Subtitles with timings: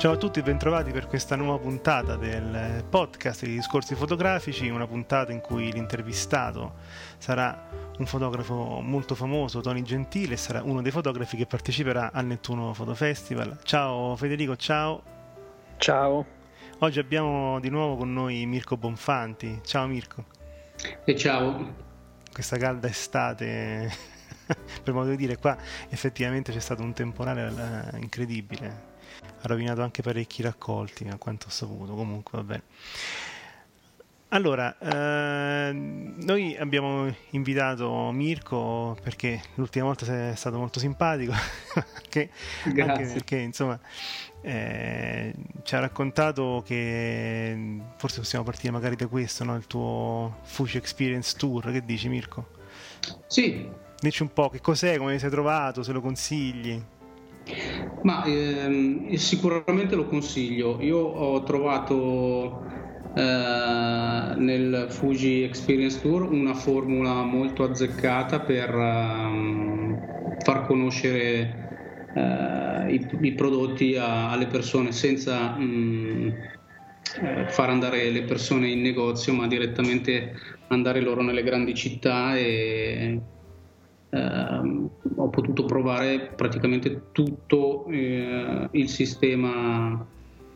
[0.00, 4.86] Ciao a tutti e bentrovati per questa nuova puntata del podcast di discorsi fotografici, una
[4.86, 6.76] puntata in cui l'intervistato
[7.18, 7.68] sarà
[7.98, 12.72] un fotografo molto famoso, Tony Gentile, e sarà uno dei fotografi che parteciperà al Nettuno
[12.72, 13.58] Photo Festival.
[13.62, 15.02] Ciao Federico, ciao.
[15.76, 16.24] Ciao.
[16.78, 19.60] Oggi abbiamo di nuovo con noi Mirko Bonfanti.
[19.62, 20.24] Ciao Mirko.
[21.04, 21.74] E ciao.
[22.32, 23.92] Questa calda estate,
[24.82, 25.58] per modo di dire, qua
[25.90, 28.89] effettivamente c'è stato un temporale eh, incredibile.
[29.42, 31.94] Ha rovinato anche parecchi raccolti, a quanto ho saputo.
[31.94, 32.62] Comunque, va bene.
[34.32, 41.32] Allora, eh, noi abbiamo invitato Mirko perché l'ultima volta sei stato molto simpatico,
[41.74, 42.30] anche,
[42.64, 43.76] anche perché insomma
[44.40, 49.56] eh, ci ha raccontato che forse possiamo partire magari da questo, no?
[49.56, 51.72] il tuo Fuji Experience Tour.
[51.72, 52.50] Che dici, Mirko?
[53.26, 53.68] Sì,
[54.00, 56.82] Dici un po' che cos'è, come ti sei trovato, se lo consigli.
[58.00, 60.80] Ma ehm, sicuramente lo consiglio.
[60.80, 62.64] Io ho trovato
[63.12, 70.06] eh, nel Fuji Experience Tour una formula molto azzeccata per ehm,
[70.38, 71.68] far conoscere
[72.12, 76.28] eh, i, i prodotti a- alle persone senza mm,
[77.22, 80.34] eh, far andare le persone in negozio, ma direttamente
[80.68, 83.20] andare loro nelle grandi città e
[84.10, 90.06] ehm, ho potuto provare praticamente tutto eh, il sistema,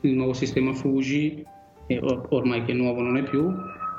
[0.00, 1.44] il nuovo sistema Fuji,
[2.00, 3.52] or- ormai che nuovo non è più,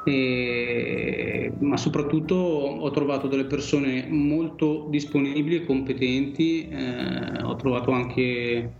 [0.05, 8.71] e- ma soprattutto ho trovato delle persone molto disponibili e competenti, eh, ho trovato anche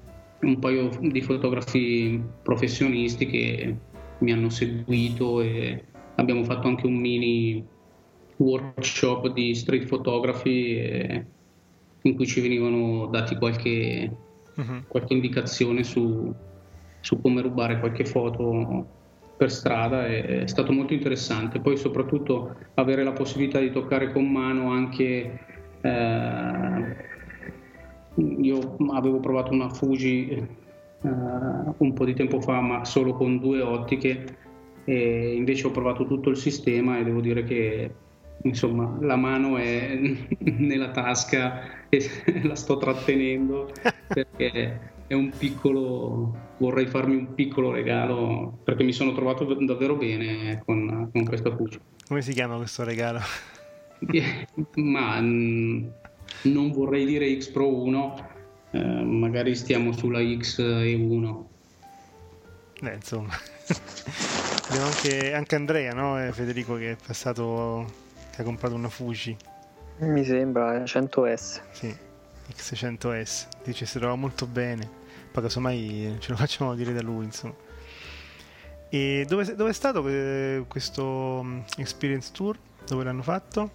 [0.41, 3.75] un paio di fotografi professionisti che
[4.19, 5.84] mi hanno seguito e
[6.16, 7.66] abbiamo fatto anche un mini
[8.38, 11.25] workshop di street photography eh,
[12.01, 14.12] in cui ci venivano dati qualche,
[14.56, 14.85] Mhm.
[14.88, 16.34] qualche indicazione su,
[17.00, 18.88] su come rubare qualche foto
[19.38, 21.59] per strada e è stato molto interessante.
[21.59, 25.40] Poi soprattutto avere la possibilità di toccare con mano anche
[25.81, 26.96] eh,
[28.17, 30.47] io avevo provato una Fuji eh,
[31.02, 34.38] un po' di tempo fa ma solo con due ottiche
[34.85, 37.91] e invece ho provato tutto il sistema e devo dire che
[38.44, 39.97] insomma la mano è
[40.40, 42.06] nella tasca e
[42.44, 43.72] la sto trattenendo
[44.07, 50.62] perché è un piccolo vorrei farmi un piccolo regalo perché mi sono trovato davvero bene
[50.66, 53.19] con, con questa Fuji Come si chiama questo regalo?
[54.75, 55.85] ma mm,
[56.44, 58.34] non vorrei dire X Pro 1
[58.72, 61.50] eh, magari stiamo sulla X e 1
[62.81, 63.34] Eh, insomma.
[64.67, 66.22] Abbiamo anche, anche Andrea, no?
[66.22, 67.85] Eh, Federico che è passato,
[68.35, 69.35] che ha comprato una Fuji,
[70.00, 71.62] Mi sembra 100S.
[71.72, 71.96] sì,
[72.53, 73.47] X100S.
[73.63, 74.88] Dice si trova molto bene.
[75.31, 77.53] Poi casomai ce lo facciamo dire da lui, insomma.
[78.90, 82.57] E dove, dove è stato eh, questo mm, Experience Tour?
[82.88, 83.72] Dove l'hanno fatto?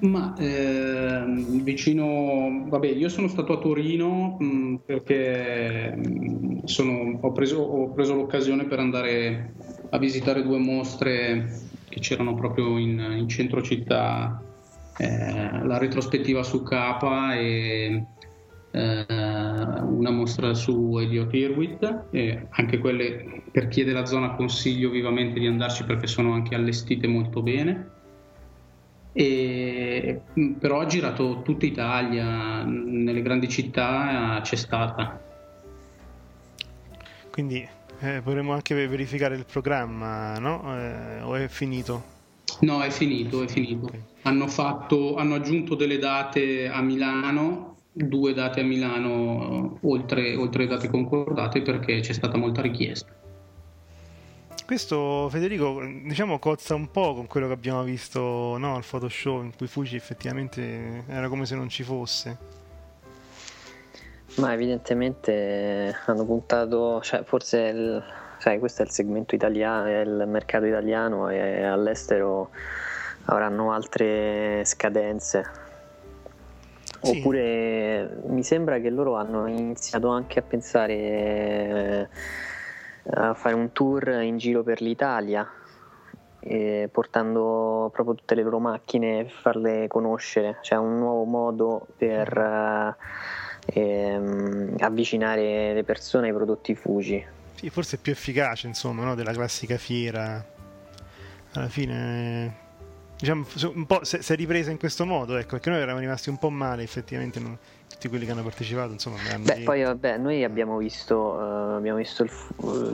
[0.00, 7.58] Ma ehm, vicino, vabbè, io sono stato a Torino mh, perché mh, sono- ho, preso,
[7.60, 9.52] ho preso l'occasione per andare
[9.90, 14.40] a visitare due mostre che c'erano proprio in, in centro città,
[14.96, 18.06] eh, la retrospettiva su Capa e
[18.70, 24.88] eh, una mostra su Elliot Irwit e anche quelle per chi è della zona consiglio
[24.90, 27.98] vivamente di andarci perché sono anche allestite molto bene.
[29.12, 30.20] E,
[30.60, 35.20] però ha girato tutta Italia, nelle grandi città c'è stata.
[37.32, 37.66] Quindi
[38.00, 40.62] eh, potremmo anche verificare il programma, no?
[40.76, 42.18] Eh, o è finito?
[42.60, 43.86] No, è finito, è finito.
[43.86, 43.98] Ok.
[44.22, 50.68] Hanno, fatto, hanno aggiunto delle date a Milano, due date a Milano oltre, oltre le
[50.68, 53.12] date concordate perché c'è stata molta richiesta.
[54.66, 59.52] Questo Federico, diciamo, cozza un po' con quello che abbiamo visto no, al Photoshop in
[59.56, 62.59] cui Fuji effettivamente era come se non ci fosse.
[64.40, 68.02] Ma evidentemente hanno puntato, cioè forse il,
[68.38, 72.48] sai, questo è il segmento italiano, è il mercato italiano e all'estero
[73.26, 75.44] avranno altre scadenze.
[77.02, 77.18] Sì.
[77.18, 82.08] Oppure mi sembra che loro hanno iniziato anche a pensare eh,
[83.10, 85.46] a fare un tour in giro per l'Italia,
[86.40, 92.36] eh, portando proprio tutte le loro macchine per farle conoscere, cioè un nuovo modo per
[92.36, 92.96] eh,
[93.66, 97.24] ehm, avvicinare le persone ai prodotti Fuji.
[97.54, 99.14] Sì, forse è più efficace, insomma, no?
[99.14, 100.44] della classica fiera.
[101.52, 102.54] Alla fine,
[103.18, 106.38] diciamo, un po' si è ripresa in questo modo, ecco, perché noi eravamo rimasti un
[106.38, 107.58] po' male, effettivamente, non-
[107.90, 109.64] tutti quelli che hanno partecipato, insomma, Beh, detto.
[109.64, 112.30] poi vabbè, noi abbiamo visto, eh, abbiamo visto il,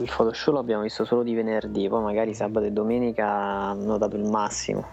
[0.01, 4.25] il Photoshop, l'abbiamo visto solo di venerdì, poi magari sabato e domenica hanno dato il
[4.25, 4.85] massimo.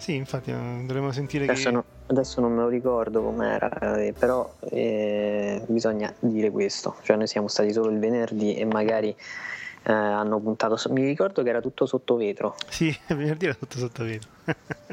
[0.00, 1.50] Sì, infatti, eh, dovremmo sentire che...
[1.50, 7.18] Adesso, no- adesso non me lo ricordo com'era, eh, però eh, bisogna dire questo, cioè
[7.18, 11.50] noi siamo stati solo il venerdì e magari eh, hanno puntato, so- mi ricordo che
[11.50, 14.30] era tutto sotto vetro, Sì, venerdì era tutto sotto vetro.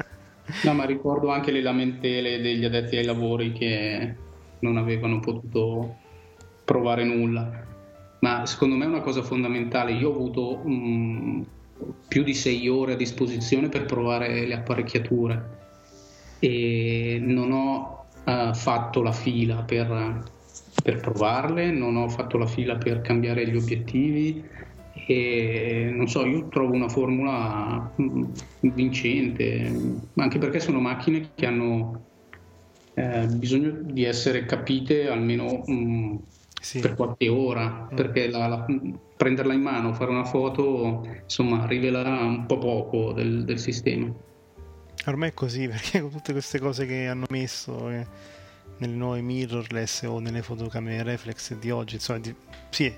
[0.62, 4.16] No, ma ricordo anche le lamentele degli addetti ai lavori che
[4.60, 5.96] non avevano potuto
[6.64, 7.66] provare nulla.
[8.20, 9.92] Ma secondo me è una cosa fondamentale.
[9.92, 11.42] Io ho avuto mm,
[12.06, 15.56] più di sei ore a disposizione per provare le apparecchiature
[16.40, 20.22] e non ho eh, fatto la fila per,
[20.82, 24.44] per provarle, non ho fatto la fila per cambiare gli obiettivi
[25.06, 28.24] e non so, io trovo una formula mm,
[28.60, 29.72] vincente,
[30.16, 32.04] anche perché sono macchine che hanno
[32.94, 36.16] eh, bisogno di essere capite almeno mm,
[36.60, 36.80] Sì.
[36.80, 38.66] per qualche ora, perché la- la-
[39.18, 44.10] prenderla in mano, fare una foto, insomma, rivela un po' poco del, del sistema.
[45.06, 48.06] Ormai è così, perché con tutte queste cose che hanno messo eh,
[48.78, 52.34] nelle nuove mirrorless o nelle fotocamere reflex di oggi, insomma, di-
[52.70, 52.94] sì,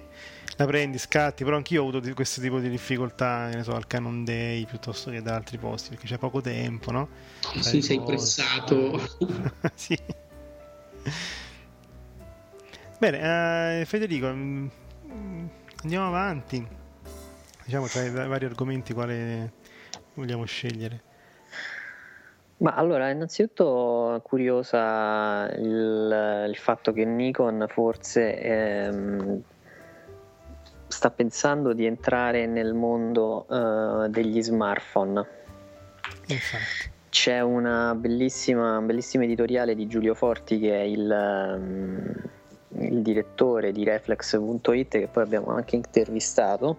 [0.56, 3.86] la prendi, scatti, però anch'io ho avuto di- questo tipo di difficoltà, ne so, al
[3.86, 7.08] Canon Day piuttosto che da altri posti, perché c'è poco tempo, no?
[7.40, 8.12] Fai Sì, sei cose.
[8.12, 9.08] pressato.
[9.74, 9.96] sì.
[12.98, 14.66] Bene, eh, Federico, mm,
[15.10, 15.46] mm,
[15.82, 16.66] andiamo avanti.
[17.64, 19.52] Diciamo tra i va- vari argomenti quale
[20.14, 21.08] vogliamo scegliere.
[22.58, 29.42] Ma allora, innanzitutto curiosa il, il fatto che Nikon forse ehm,
[30.86, 35.26] sta pensando di entrare nel mondo eh, degli smartphone.
[36.26, 36.90] Infatti.
[37.08, 42.14] C'è una bellissima, un bellissimo editoriale di Giulio Forti che è il, ehm,
[42.78, 46.78] il direttore di Reflex.it che poi abbiamo anche intervistato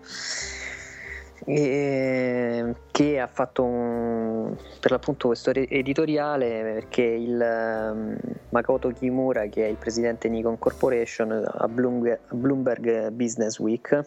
[1.46, 8.18] e che ha fatto un- per l'appunto questo editoriale perché il ehm,
[8.50, 14.06] Makoto Kimura che è il presidente Nikon Corporation a Bloomberg Business Week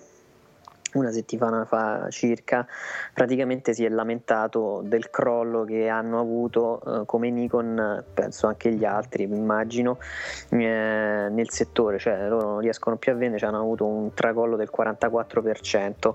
[0.94, 2.66] una settimana fa circa
[3.12, 8.84] praticamente si è lamentato del crollo che hanno avuto eh, come Nikon penso anche gli
[8.84, 9.98] altri immagino
[10.50, 14.56] eh, nel settore cioè loro non riescono più a vendere cioè hanno avuto un tracollo
[14.56, 16.14] del 44%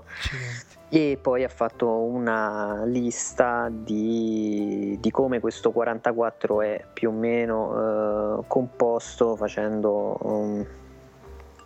[0.88, 8.38] e poi ha fatto una lista di, di come questo 44 è più o meno
[8.40, 10.66] eh, composto facendo um,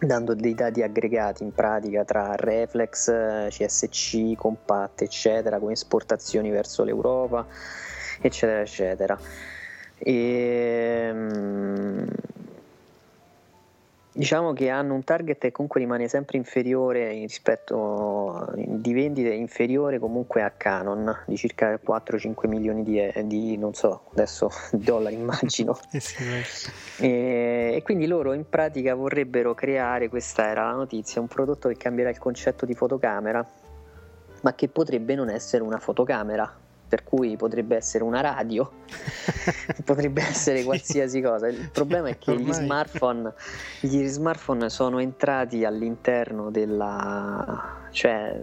[0.04, 7.46] dando dei dati aggregati in pratica tra reflex, CSC, compatte eccetera come esportazioni verso l'Europa
[8.20, 9.18] eccetera eccetera.
[9.98, 12.06] E, mm,
[14.16, 20.42] Diciamo che hanno un target che comunque rimane sempre inferiore rispetto di vendite inferiore comunque
[20.42, 26.22] a Canon di circa 4-5 milioni di, di non so adesso dollari immagino Eh sì,
[26.22, 27.04] beh.
[27.04, 31.76] e, e quindi loro in pratica vorrebbero creare questa era la notizia un prodotto che
[31.76, 33.44] cambierà il concetto di fotocamera
[34.42, 38.70] ma che potrebbe non essere una fotocamera per cui potrebbe essere una radio
[39.84, 40.64] potrebbe essere Sì.
[40.64, 41.48] qualsiasi cosa.
[41.48, 43.32] Il problema è che gli smartphone,
[43.80, 47.86] gli smartphone sono entrati all'interno della.
[47.90, 48.40] cioè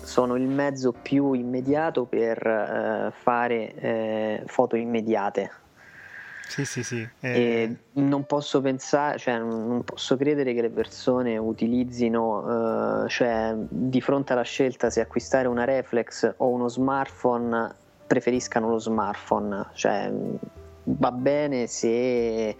[0.00, 5.50] sono il mezzo più immediato per eh, fare eh, foto immediate.
[6.48, 7.06] Sì, sì, sì.
[7.20, 13.54] eh, E non posso pensare, cioè non posso credere che le persone utilizzino, eh, cioè
[13.56, 17.74] di fronte alla scelta se acquistare una reflex o uno smartphone,
[18.06, 19.66] preferiscano lo smartphone.
[19.74, 20.10] Cioè,
[20.84, 22.56] va bene se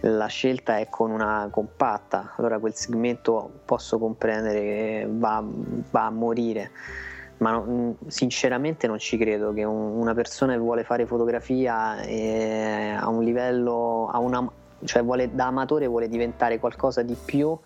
[0.00, 5.44] la scelta è con una compatta, allora quel segmento posso comprendere che va,
[5.90, 6.70] va a morire
[7.38, 12.96] ma non- sinceramente non ci credo che un- una persona che vuole fare fotografia eh,
[12.98, 14.48] a un livello, a una,
[14.84, 17.56] cioè vuole, da amatore vuole diventare qualcosa di più,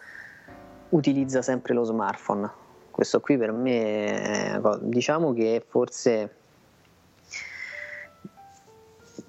[0.90, 2.50] utilizza sempre lo smartphone.
[2.90, 6.36] Questo qui per me, diciamo che forse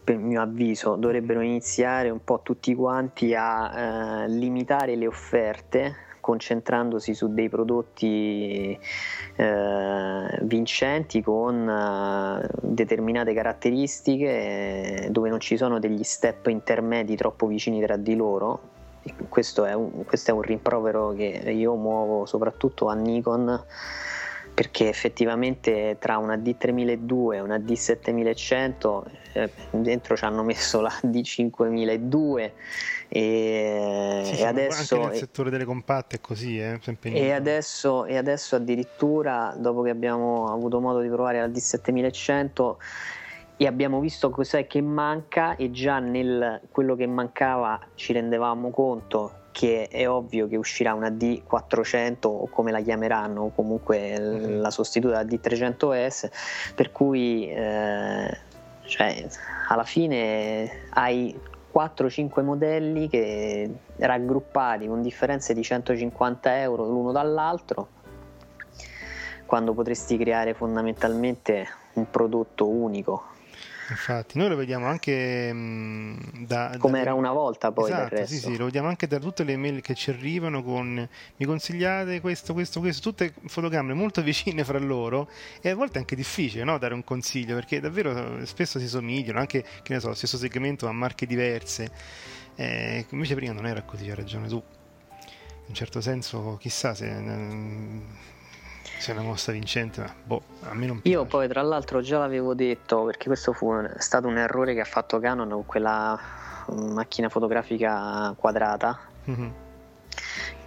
[0.04, 7.14] per mio avviso dovrebbero iniziare un po' tutti quanti a eh, limitare le offerte concentrandosi
[7.14, 8.80] su dei prodotti
[9.36, 17.82] eh, vincenti con eh, determinate caratteristiche dove non ci sono degli step intermedi troppo vicini
[17.82, 18.72] tra di loro.
[19.28, 23.62] Questo è un, questo è un rimprovero che io muovo soprattutto a Nikon
[24.54, 32.52] perché effettivamente tra una D3002 e una D7100 eh, dentro ci hanno messo la D5002
[33.10, 38.18] e, sì, e adesso anche nel settore delle compatte è così eh, e, adesso, e
[38.18, 42.76] adesso addirittura dopo che abbiamo avuto modo di provare la D7100
[43.58, 49.42] e abbiamo visto cos'è che manca e già nel quello che mancava ci rendevamo conto
[49.54, 54.60] che è ovvio che uscirà una D400 o come la chiameranno o comunque mm-hmm.
[54.60, 56.30] la sostituta della D300S
[56.76, 58.38] per cui eh,
[58.86, 59.28] cioè,
[59.70, 61.40] alla fine hai
[61.74, 67.88] 4-5 modelli che raggruppati con differenze di 150 euro l'uno dall'altro
[69.46, 73.32] quando potresti creare fondamentalmente un prodotto unico
[73.90, 76.76] Infatti, noi lo vediamo anche mh, da...
[76.78, 77.00] Come da...
[77.00, 79.94] era una volta poi esatto, sì, sì, lo vediamo anche da tutte le mail che
[79.94, 85.30] ci arrivano con mi consigliate questo, questo, questo, tutte fotocamere molto vicine fra loro
[85.62, 89.40] e a volte è anche difficile no, dare un consiglio perché davvero spesso si somigliano,
[89.40, 91.92] anche che ne so, stesso segmento ha marche diverse.
[92.56, 94.56] Eh, invece prima non era così, hai ragione tu.
[94.56, 97.10] In un certo senso, chissà se
[99.04, 101.18] sia una mossa vincente, ma boh, a me non piace.
[101.18, 104.80] Io poi tra l'altro già l'avevo detto, perché questo fu un, stato un errore che
[104.80, 106.18] ha fatto Canon con quella
[106.70, 108.98] macchina fotografica quadrata.
[109.30, 109.50] Mm-hmm.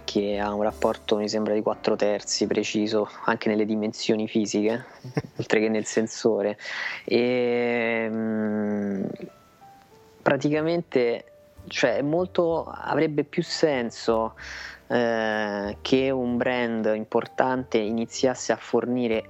[0.03, 4.85] Che ha un rapporto, mi sembra, di 4 terzi preciso anche nelle dimensioni fisiche,
[5.37, 6.59] oltre che nel sensore.
[7.05, 9.03] E mh, mm,
[10.21, 11.25] praticamente
[11.67, 14.35] cioè, molto, avrebbe più senso
[14.87, 19.29] eh, che un brand importante iniziasse a fornire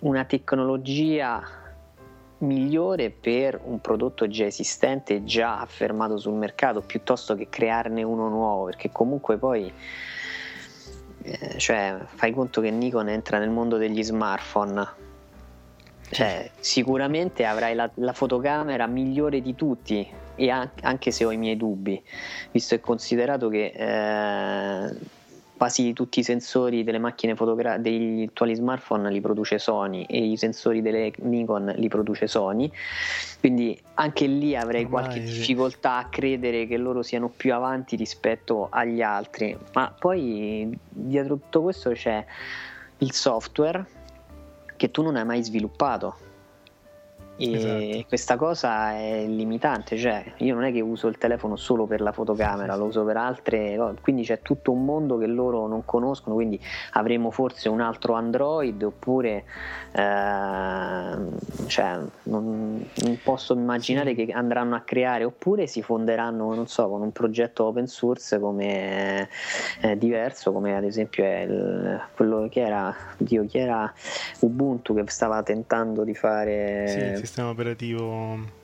[0.00, 1.42] una tecnologia
[2.38, 8.66] migliore per un prodotto già esistente, già affermato sul mercato, piuttosto che crearne uno nuovo,
[8.66, 9.72] perché comunque poi
[11.22, 15.06] eh, cioè, fai conto che Nikon entra nel mondo degli smartphone.
[16.10, 21.56] Cioè, sicuramente avrai la, la fotocamera migliore di tutti, e anche se ho i miei
[21.56, 22.00] dubbi,
[22.52, 24.94] visto e considerato che eh,
[25.56, 30.36] quasi tutti i sensori delle macchine fotografiche degli attuali smartphone li produce Sony e i
[30.36, 32.70] sensori delle Nikon li produce Sony
[33.40, 38.68] quindi anche lì avrei Ormai, qualche difficoltà a credere che loro siano più avanti rispetto
[38.70, 39.56] agli altri.
[39.74, 42.24] Ma poi dietro tutto questo c'è
[42.98, 43.86] il software
[44.76, 46.26] che tu non hai mai sviluppato
[47.38, 48.04] e esatto.
[48.08, 52.10] questa cosa è limitante, cioè io non è che uso il telefono solo per la
[52.10, 56.60] fotocamera, lo uso per altre, quindi c'è tutto un mondo che loro non conoscono, quindi
[56.92, 59.44] avremo forse un altro Android oppure
[59.92, 61.16] eh,
[61.66, 67.02] cioè, non, non, posso immaginare che andranno a creare oppure si fonderanno, non so, con
[67.02, 69.28] un progetto open source come
[69.80, 73.92] eh, diverso, come ad esempio è il, quello che era, Dio, chi era
[74.40, 77.16] Ubuntu che stava tentando di fare...
[77.16, 78.56] Sì, sistema operativo.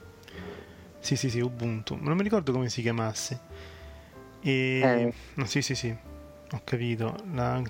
[0.98, 1.96] Sì sì sì Ubuntu.
[2.00, 3.38] Non mi ricordo come si chiamasse.
[4.40, 5.12] E eh.
[5.34, 5.94] no, sì sì sì.
[6.50, 7.14] Ho capito.
[7.32, 7.62] La...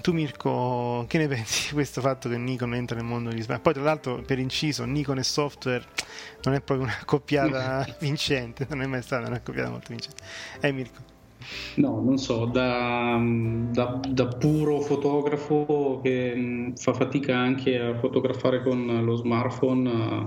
[0.00, 3.74] tu Mirko che ne pensi di questo fatto che Nikon entra nel mondo degli smartphone?
[3.74, 5.84] Poi tra l'altro per inciso Nikon e software
[6.42, 10.22] non è proprio una coppiata vincente non è mai stata una coppiata molto vincente.
[10.60, 11.09] Eh Mirko
[11.76, 13.18] No, non so, da,
[13.70, 20.26] da, da, puro fotografo che mm, fa fatica anche a fotografare con lo smartphone, eh,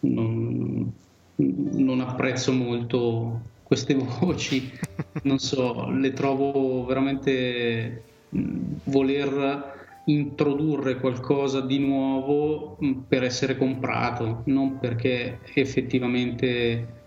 [0.00, 0.92] non,
[1.36, 4.70] non apprezzo molto queste voci,
[5.22, 8.02] non so, le trovo veramente
[8.34, 16.97] mm, voler introdurre qualcosa di nuovo mm, per essere comprato, non perché effettivamente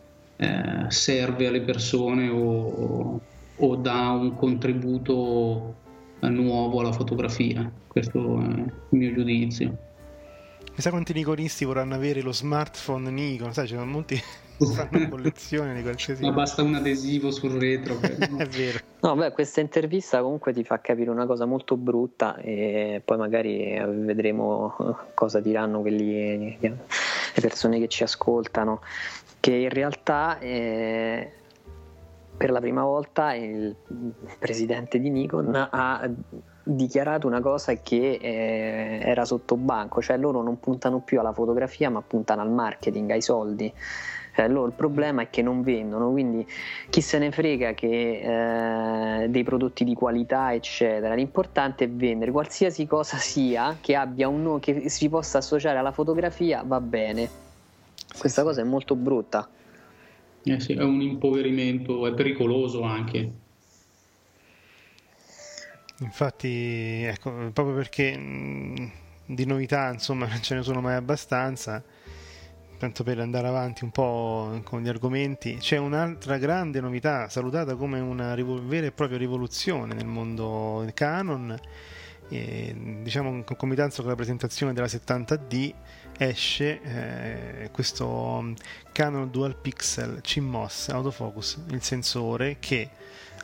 [0.41, 3.21] eh, serve alle persone o,
[3.55, 5.75] o dà un contributo
[6.21, 7.71] nuovo alla fotografia.
[7.87, 9.77] Questo è il mio giudizio.
[10.73, 14.19] Chissà quanti niconisti vorranno avere lo smartphone Nikon, sai, ci sono molti
[14.65, 17.97] fanno collezione di qualsiasi Ma basta un adesivo sul retro.
[18.01, 18.79] è vero.
[19.01, 23.81] No, beh, questa intervista comunque ti fa capire una cosa molto brutta e poi magari
[23.83, 26.77] vedremo cosa diranno quelli, le
[27.41, 28.81] persone che ci ascoltano
[29.41, 31.31] che in realtà eh,
[32.37, 33.75] per la prima volta il
[34.39, 36.09] presidente di Nikon ha
[36.63, 41.89] dichiarato una cosa che eh, era sotto banco, cioè loro non puntano più alla fotografia
[41.89, 43.73] ma puntano al marketing, ai soldi.
[44.33, 46.47] Eh, loro il problema è che non vendono, quindi
[46.89, 51.15] chi se ne frega che, eh, dei prodotti di qualità, eccetera.
[51.15, 56.63] L'importante è vendere qualsiasi cosa sia che abbia un che si possa associare alla fotografia,
[56.65, 57.50] va bene.
[58.17, 59.49] Questa cosa è molto brutta.
[60.43, 63.31] Eh sì, è un impoverimento, è pericoloso anche.
[65.99, 68.91] Infatti, ecco, proprio perché mh,
[69.25, 71.83] di novità, insomma, non ce ne sono mai abbastanza,
[72.77, 77.99] tanto per andare avanti un po' con gli argomenti, c'è un'altra grande novità, salutata come
[77.99, 81.57] una vera e propria rivoluzione nel mondo canon,
[82.31, 82.73] e,
[83.03, 85.73] diciamo in concomitanza con la presentazione della 70D
[86.17, 88.53] esce eh, questo
[88.93, 92.89] Canon Dual Pixel CMOS Autofocus, il sensore che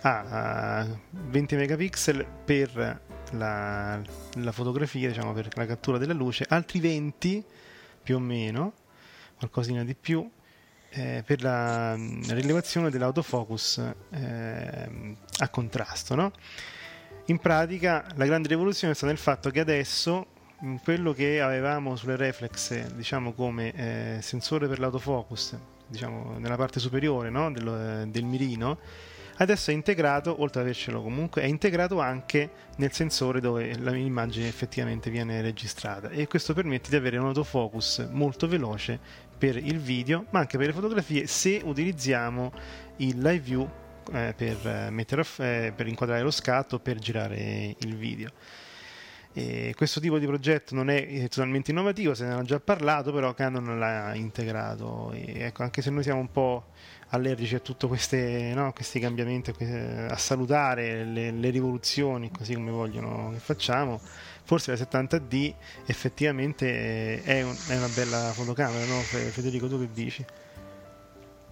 [0.01, 3.01] ha 20 megapixel per
[3.32, 4.00] la,
[4.36, 7.44] la fotografia, diciamo per la cattura della luce, altri 20
[8.03, 8.74] più o meno,
[9.38, 10.29] qualcosina di più,
[10.91, 16.15] eh, per la, la, rilevazione dell'autofocus eh, a contrasto.
[16.15, 16.32] No?
[17.30, 20.28] In pratica la grande rivoluzione sta nel fatto che adesso
[20.82, 25.58] quello che avevamo sulle reflex diciamo come eh, sensore per l'autofocus
[25.88, 27.52] diciamo nella parte superiore no?
[27.52, 28.80] del, del mirino
[29.40, 35.10] adesso è integrato, oltre ad avercelo comunque, è integrato anche nel sensore dove l'immagine effettivamente
[35.10, 38.98] viene registrata e questo permette di avere un autofocus molto veloce
[39.38, 42.52] per il video, ma anche per le fotografie se utilizziamo
[42.98, 43.70] il live view
[44.14, 48.32] eh, per, eh, mettere, eh, per inquadrare lo scatto per girare il video.
[49.34, 53.36] E questo tipo di progetto non è totalmente innovativo, se ne hanno già parlato, però
[53.36, 55.12] Canon l'ha integrato.
[55.14, 56.72] Ecco, anche se noi siamo un po'
[57.10, 57.86] allergici a tutti
[58.54, 59.54] no, questi cambiamenti,
[60.10, 64.02] a salutare le, le, rivoluzioni così come vogliono che facciamo,
[64.43, 65.54] forse la 70D
[65.86, 69.00] effettivamente è, un, è una bella fotocamera, no?
[69.02, 70.26] Federico tu che dici?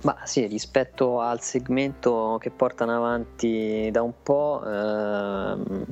[0.05, 5.83] Ma sì, rispetto al segmento che portano avanti da un po', ehm,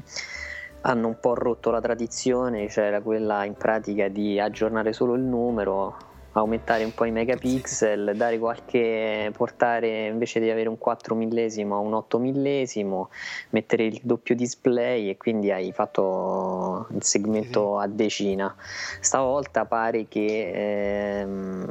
[0.82, 5.24] hanno un po' rotto la tradizione, cioè era quella in pratica di aggiornare solo il
[5.24, 5.98] numero,
[6.34, 11.80] aumentare un po' i megapixel, dare qualche, portare invece di avere un 4 millesimo a
[11.80, 13.10] un 8 millesimo,
[13.50, 18.56] mettere il doppio display e quindi hai fatto il segmento a decina.
[19.00, 21.68] Stavolta pare che ehm,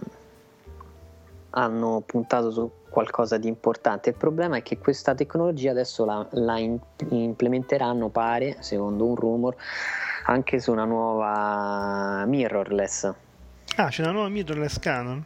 [1.52, 4.10] hanno puntato su qualcosa di importante.
[4.10, 9.56] Il problema è che questa tecnologia adesso la, la in, implementeranno, pare, secondo un rumor,
[10.26, 13.14] anche su una nuova mirrorless
[13.76, 15.24] Ah, c'è una nuova mirrorless Canon?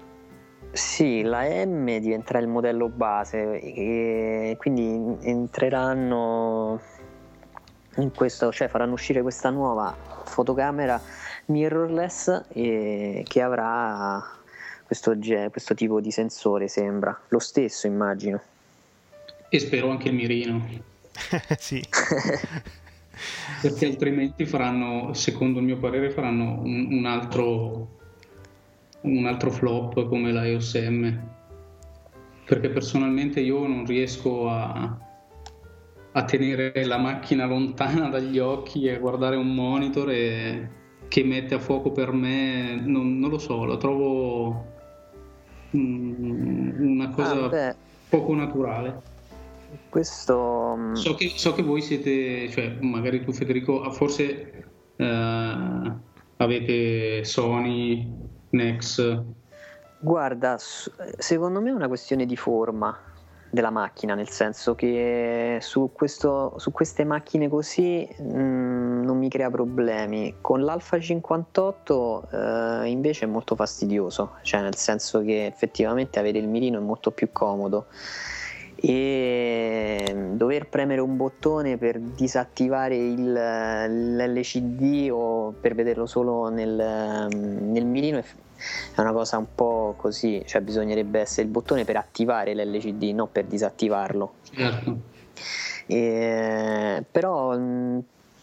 [0.70, 6.80] Sì, la M diventerà il modello base e quindi entreranno
[7.96, 9.92] in questo, cioè faranno uscire questa nuova
[10.26, 11.00] fotocamera
[11.46, 14.24] mirrorless che avrà
[14.86, 15.16] questo,
[15.50, 17.18] questo tipo di sensore, sembra.
[17.28, 18.40] Lo stesso, immagino.
[19.48, 20.66] E spero anche il mirino.
[21.58, 21.82] sì.
[23.62, 27.94] Perché altrimenti faranno, secondo il mio parere, faranno un, un altro
[29.06, 31.34] un altro flop come la EOS M
[32.44, 34.98] perché personalmente io non riesco a,
[36.12, 40.70] a tenere la macchina lontana dagli occhi e guardare un monitor e,
[41.08, 44.74] che mette a fuoco per me non, non lo so, lo trovo
[45.70, 47.74] una cosa ah,
[48.08, 49.14] poco naturale.
[49.88, 54.64] Questo mm, so che, so che, voi siete, cioè magari tu Federico, forse
[54.96, 55.92] eh,
[56.36, 58.12] avete Sony
[58.50, 59.22] Nex?
[59.98, 62.96] Guarda, secondo me è una questione di forma
[63.50, 69.28] della macchina, nel senso che su, questo, su queste macchine così mh, mm, non mi
[69.28, 70.36] crea problemi.
[70.40, 76.48] Con l'Alfa 58 eh, invece è molto fastidioso, cioè nel senso che effettivamente avere il
[76.48, 77.86] mirino è molto più comodo
[78.78, 87.86] e dover premere un bottone per disattivare il, l'LCD o per vederlo solo nel, nel
[87.86, 88.24] mirino è,
[88.94, 93.30] è una cosa un po' così, cioè bisognerebbe essere il bottone per attivare l'LCD, non
[93.30, 94.34] per disattivarlo.
[94.50, 94.98] Certo.
[95.86, 97.56] E, però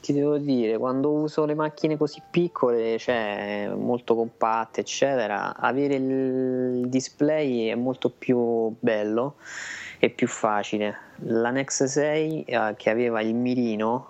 [0.03, 6.87] ti devo dire, quando uso le macchine così piccole, cioè molto compatte, eccetera, avere il
[6.87, 9.35] display è molto più bello
[9.99, 10.97] e più facile.
[11.27, 14.09] La Nex 6 eh, che aveva il mirino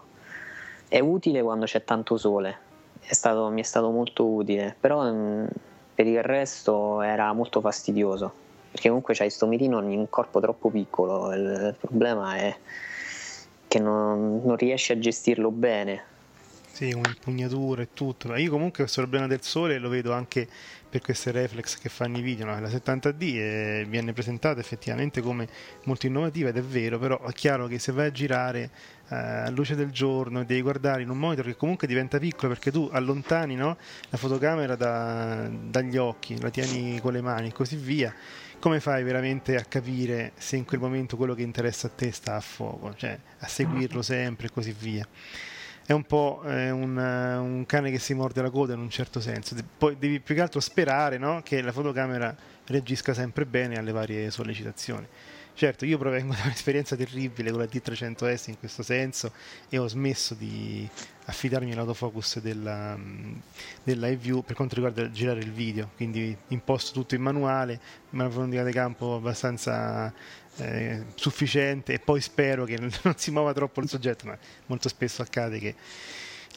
[0.88, 2.58] è utile quando c'è tanto sole,
[3.00, 5.48] è stato, mi è stato molto utile, però mh,
[5.94, 8.34] per il resto era molto fastidioso.
[8.72, 12.56] perché comunque c'hai sto mirino in un corpo troppo piccolo, il, problema è
[13.68, 16.12] che non, non riesci a gestirlo bene.
[16.72, 18.30] Sì, con impugnatura e tutto.
[18.30, 20.48] Ma io comunque questo problema del sole lo vedo anche
[20.90, 22.46] per queste reflex che fanno i video.
[22.46, 22.60] No?
[22.60, 25.48] La 70D è, viene presentata effettivamente come
[25.84, 28.72] molto innovativa ed è vero, però è chiaro che se vai a girare
[29.14, 32.52] eh, a luce del giorno e devi guardare in un monitor che comunque diventa piccolo
[32.52, 33.78] perché tu allontani no?
[34.10, 38.14] la fotocamera da, dagli occhi, la tieni con le mani e così via
[38.60, 42.36] come fai veramente a capire se in quel momento quello che interessa a te sta
[42.36, 45.06] a fuoco, cioè a seguirlo sempre e così via
[45.86, 49.20] è un po' eh, un, un, cane che si morde la coda in un certo
[49.20, 49.54] senso.
[49.78, 51.42] Poi devi più che altro sperare no?
[51.44, 52.34] che la fotocamera
[52.66, 55.06] reagisca sempre bene alle varie sollecitazioni.
[55.56, 59.32] Certo, io provengo da un'esperienza terribile con la D300S in questo senso
[59.70, 60.90] e ho smesso di
[61.26, 62.98] affidarmi all'autofocus della,
[63.84, 68.64] della iView per quanto riguarda girare il video, quindi imposto tutto in manuale, una profondità
[68.64, 70.12] di campo abbastanza
[70.58, 75.22] eh, sufficiente e poi spero che non si muova troppo il soggetto, ma molto spesso
[75.22, 75.76] accade che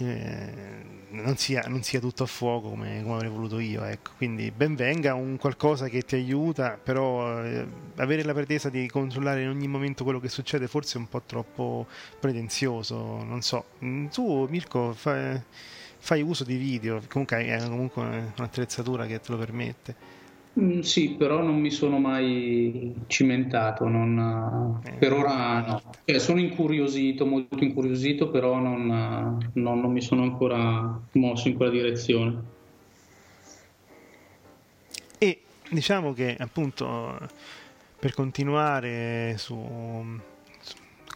[0.05, 3.85] non, sia, non, sia, tutto a fuoco come, come avrei voluto io.
[3.85, 4.13] Ecco.
[4.17, 9.43] Quindi ben venga un qualcosa che ti aiuta, però eh, avere la pretesa di controllare
[9.43, 11.87] in ogni momento quello che succede forse è un po' troppo
[12.21, 13.23] pretenzioso.
[13.25, 15.41] Non so, mm, tu Mirko fai,
[15.99, 20.16] fai uso di video, comunque hai comunque un'attrezzatura che te lo permette.
[20.59, 25.83] Mm, sì, però non mi sono mai cimentato, non, eh, per ora no.
[26.05, 31.71] Cioè, sono incuriosito, molto incuriosito, però non, non, non mi sono ancora mosso in quella
[31.71, 32.55] direzione.
[35.19, 37.19] E diciamo che appunto
[37.99, 39.59] per continuare su,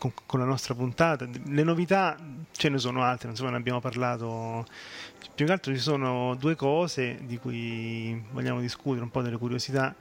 [0.01, 2.17] con, con, la nostra puntata, le novità
[2.53, 4.67] ce ne sono altre, insomma ne abbiamo parlato
[5.35, 9.95] più che altro ci sono due cose di cui vogliamo discutere, un po' delle curiosità.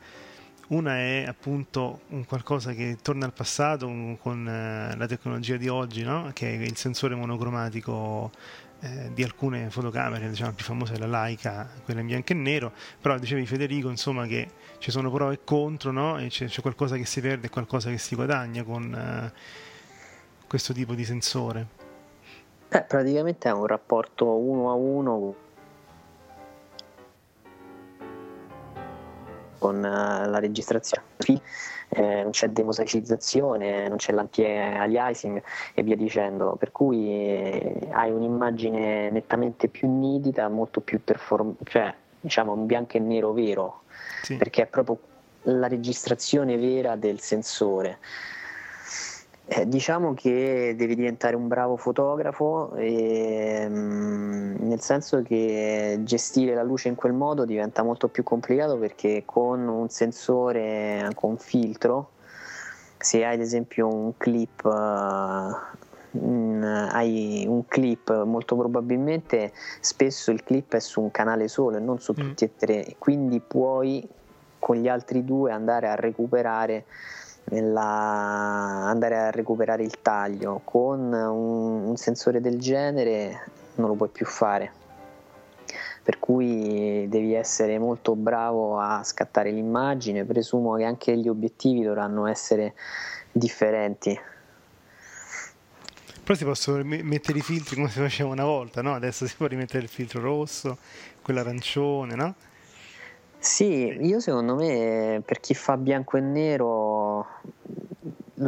[0.70, 3.88] Una è appunto un qualcosa che torna al passato
[4.22, 6.30] con eh, la tecnologia di oggi, no?
[6.34, 8.32] che è il sensore monocromatico
[8.82, 12.36] eh, di alcune fotocamere, diciamo, la più famosa è la Leica, quella in bianco e
[12.36, 16.18] nero, però dicevi Federico insomma che ci sono pro e contro no?
[16.18, 19.68] e c'è, c'è, qualcosa che si perde e qualcosa che si guadagna con eh,
[20.50, 21.68] questo tipo di sensore.
[22.70, 25.36] Eh, praticamente è un rapporto uno a uno
[29.60, 31.06] con eh, la registrazione.
[31.92, 35.42] Eh, non c'è demosacizzazione, non c'è l'anti-aliasing
[35.74, 41.94] e via dicendo, per cui eh, hai un'immagine nettamente più nitida, molto più performante, cioè
[42.22, 43.82] diciamo un bianco e nero vero,
[44.24, 44.36] sì.
[44.36, 45.00] perché è proprio
[45.44, 48.00] la registrazione vera del sensore.
[49.52, 56.62] Eh, diciamo che devi diventare un bravo fotografo, e, mm, nel senso che gestire la
[56.62, 62.12] luce in quel modo diventa molto più complicato perché con un sensore con filtro,
[63.00, 65.56] se hai ad esempio un clip, uh,
[66.92, 72.00] hai un clip molto probabilmente spesso il clip è su un canale solo e non
[72.00, 72.16] su mm.
[72.16, 72.48] tutti mm.
[72.48, 74.08] e tre, quindi puoi
[74.60, 76.86] con gli altri due andare a recuperare
[77.50, 84.10] nella andare a recuperare il taglio con un, un sensore del genere non lo puoi
[84.10, 84.74] più fare
[86.04, 92.26] per cui devi essere molto bravo a scattare l'immagine presumo che anche gli obiettivi dovranno
[92.28, 92.74] essere
[93.32, 94.20] differenti
[96.24, 98.94] però si possono mettere i filtri come si faceva una volta no?
[98.94, 100.78] adesso si può rimettere il filtro rosso
[101.22, 102.36] quello arancione no?
[103.42, 106.99] Sì, io secondo me per chi fa bianco e nero,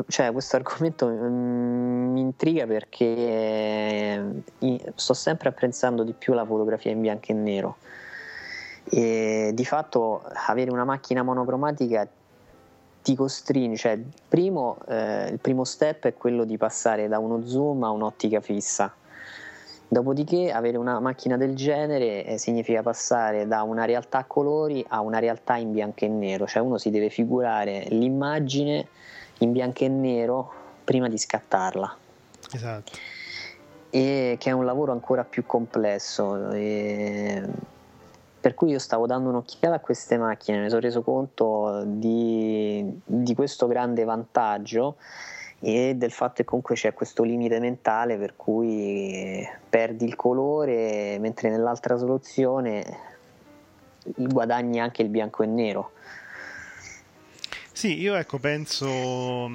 [0.07, 4.43] cioè questo argomento mi intriga perché
[4.95, 7.77] sto sempre apprezzando di più la fotografia in bianco e nero.
[8.83, 12.07] E di fatto avere una macchina monocromatica
[13.01, 17.83] ti costringe, cioè primo, eh, il primo step è quello di passare da uno zoom
[17.83, 18.93] a un'ottica fissa
[19.91, 25.01] Dopodiché avere una macchina del genere eh, significa passare da una realtà a colori a
[25.01, 28.87] una realtà in bianco e nero, cioè uno si deve figurare l'immagine
[29.39, 30.53] in bianco e nero
[30.85, 31.97] prima di scattarla.
[32.53, 32.93] Esatto.
[33.89, 36.51] E che è un lavoro ancora più complesso.
[36.51, 37.43] E
[38.39, 43.35] per cui io stavo dando un'occhiata a queste macchine, mi sono reso conto di, di
[43.35, 44.95] questo grande vantaggio
[45.61, 51.49] e del fatto che comunque c'è questo limite mentale per cui perdi il colore mentre
[51.49, 53.09] nell'altra soluzione
[54.03, 55.91] guadagni anche il bianco e nero.
[57.71, 59.49] Sì, io ecco penso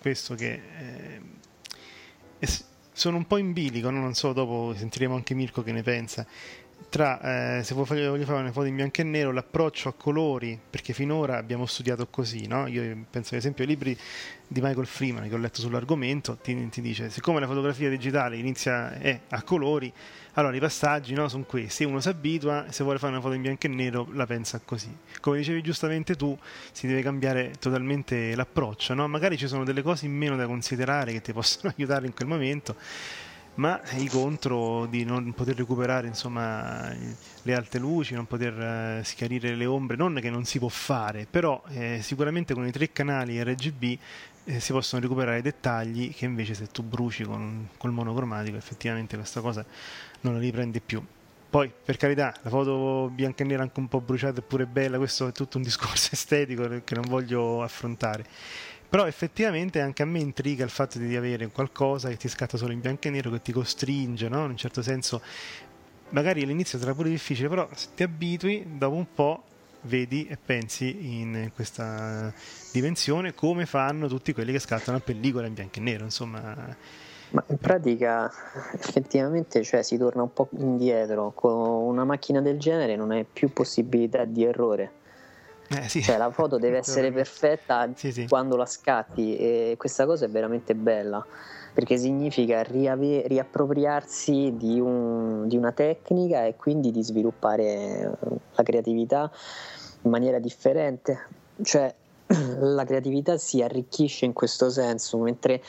[0.00, 0.60] questo che
[2.38, 2.48] eh,
[2.92, 6.26] sono un po' in bilico, non so, dopo sentiremo anche Mirko che ne pensa.
[6.90, 7.86] Tra, eh, se voglio
[8.24, 12.48] fare una foto in bianco e nero, l'approccio a colori, perché finora abbiamo studiato così,
[12.48, 12.66] no?
[12.66, 13.96] Io penso ad esempio ai libri
[14.46, 18.92] di Michael Freeman che ho letto sull'argomento, ti, ti dice, siccome la fotografia digitale inizia
[18.98, 19.90] è a colori,
[20.32, 23.42] allora i passaggi no, sono questi, uno si abitua, se vuole fare una foto in
[23.42, 24.92] bianco e nero la pensa così.
[25.20, 26.36] Come dicevi giustamente tu,
[26.72, 29.06] si deve cambiare totalmente l'approccio, no?
[29.06, 32.26] Magari ci sono delle cose in meno da considerare che ti possono aiutare in quel
[32.26, 32.74] momento
[33.60, 36.90] ma i contro di non poter recuperare insomma,
[37.42, 41.26] le alte luci, non poter eh, schiarire le ombre, non che non si può fare,
[41.28, 43.98] però eh, sicuramente con i tre canali RGB
[44.44, 49.42] eh, si possono recuperare dettagli che invece se tu bruci con, col monocromatico effettivamente questa
[49.42, 49.62] cosa
[50.22, 51.04] non la riprendi più.
[51.50, 54.96] Poi, per carità, la foto bianca e nera anche un po' bruciata è pure bella,
[54.96, 58.24] questo è tutto un discorso estetico che non voglio affrontare
[58.90, 62.72] però effettivamente anche a me intriga il fatto di avere qualcosa che ti scatta solo
[62.72, 64.42] in bianco e nero, che ti costringe, no?
[64.44, 65.22] in un certo senso.
[66.08, 69.44] Magari all'inizio sarà pure difficile, però se ti abitui, dopo un po'
[69.82, 72.34] vedi e pensi in questa
[72.72, 76.76] dimensione come fanno tutti quelli che scattano a pellicola in bianco e nero, insomma.
[77.30, 78.28] Ma in pratica
[78.72, 83.52] effettivamente cioè, si torna un po' indietro, con una macchina del genere non hai più
[83.52, 84.98] possibilità di errore
[85.72, 86.02] eh, sì.
[86.02, 88.26] Cioè la foto deve essere perfetta sì, sì.
[88.28, 91.24] quando la scatti e questa cosa è veramente bella
[91.72, 98.10] perché significa riave- riappropriarsi di, un, di, una tecnica e quindi di sviluppare
[98.54, 99.30] la creatività
[100.02, 101.26] in maniera differente.
[101.62, 101.94] Cioè
[102.58, 105.62] la creatività si arricchisce in questo senso, mentre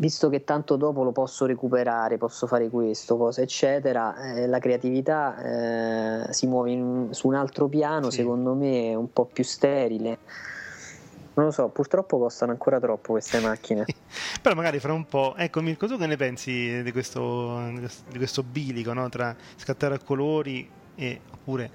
[0.00, 6.24] visto che tanto dopo lo posso recuperare, posso fare questo, cosa eccetera, eh, la creatività
[6.24, 8.16] eh, si muove in, su un altro piano, sì.
[8.16, 10.18] secondo me un po' più sterile.
[11.34, 13.84] Non lo so, purtroppo costano ancora troppo queste macchine.
[14.40, 15.34] Però magari fra un po'.
[15.36, 17.60] Ecco Mirko, tu che ne pensi di questo,
[18.08, 19.06] di questo bilico no?
[19.10, 21.70] tra scattare a colori e oppure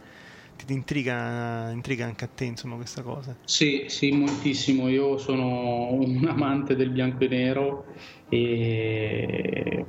[0.64, 3.36] ti intriga, intriga, anche a te insomma questa cosa?
[3.44, 4.88] Sì, sì, moltissimo.
[4.90, 7.86] Io sono un amante del bianco e nero
[8.30, 9.86] e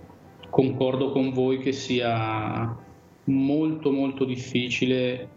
[0.50, 2.76] concordo con voi che sia
[3.24, 5.29] molto molto difficile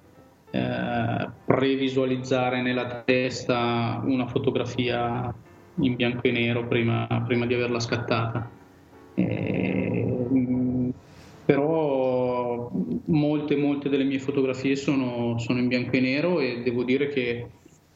[0.52, 5.34] eh, previsualizzare nella testa una fotografia
[5.76, 8.50] in bianco e nero prima, prima di averla scattata.
[9.13, 10.18] Eh,
[11.46, 11.99] però
[13.10, 17.48] molte, molte delle mie fotografie sono, sono, in bianco e nero e devo dire che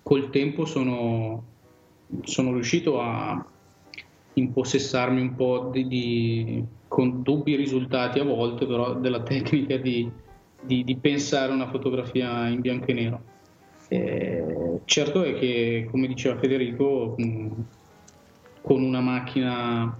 [0.01, 1.43] col tempo sono,
[2.23, 3.45] sono riuscito a
[4.33, 10.09] impossessarmi un po' di, di, con dubbi risultati a volte, però della tecnica di,
[10.61, 13.21] di, di pensare una fotografia in bianco e nero.
[13.89, 17.15] Eh, certo è che, come diceva Federico,
[18.61, 19.95] con una macchina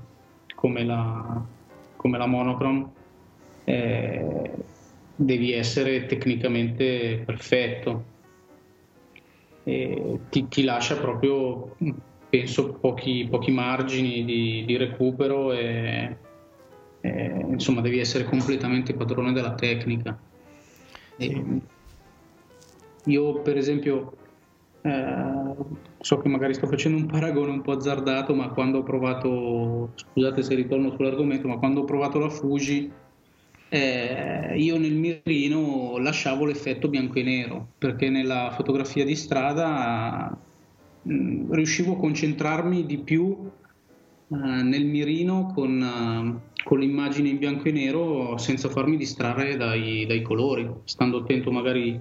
[0.55, 1.43] come la,
[1.97, 2.89] come la Monochrome
[3.65, 4.51] eh,
[5.15, 8.11] devi essere tecnicamente perfetto.
[9.63, 11.75] E ti, ti lascia proprio
[12.29, 16.17] penso pochi, pochi margini di, di recupero e,
[16.99, 20.17] e, insomma devi essere completamente padrone della tecnica.
[21.15, 21.61] E
[23.05, 24.13] io per esempio
[24.81, 25.55] eh,
[25.99, 30.41] so che magari sto facendo un paragone un po' azzardato, ma quando ho provato, scusate
[30.41, 32.91] se ritorno sull'argomento, ma quando ho provato la Fuji,
[33.73, 40.37] eh, io nel mirino lasciavo l'effetto bianco e nero, perché nella fotografia di strada
[41.09, 43.49] Mm, riuscivo a concentrarmi di più uh,
[44.29, 50.21] nel mirino con, uh, con, l'immagine in bianco e nero senza farmi distrarre dai, dai
[50.21, 51.99] colori, stando attento magari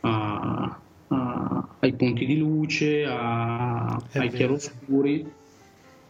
[0.00, 5.24] a, a, ai punti di luce, a, ai chiaroscuri.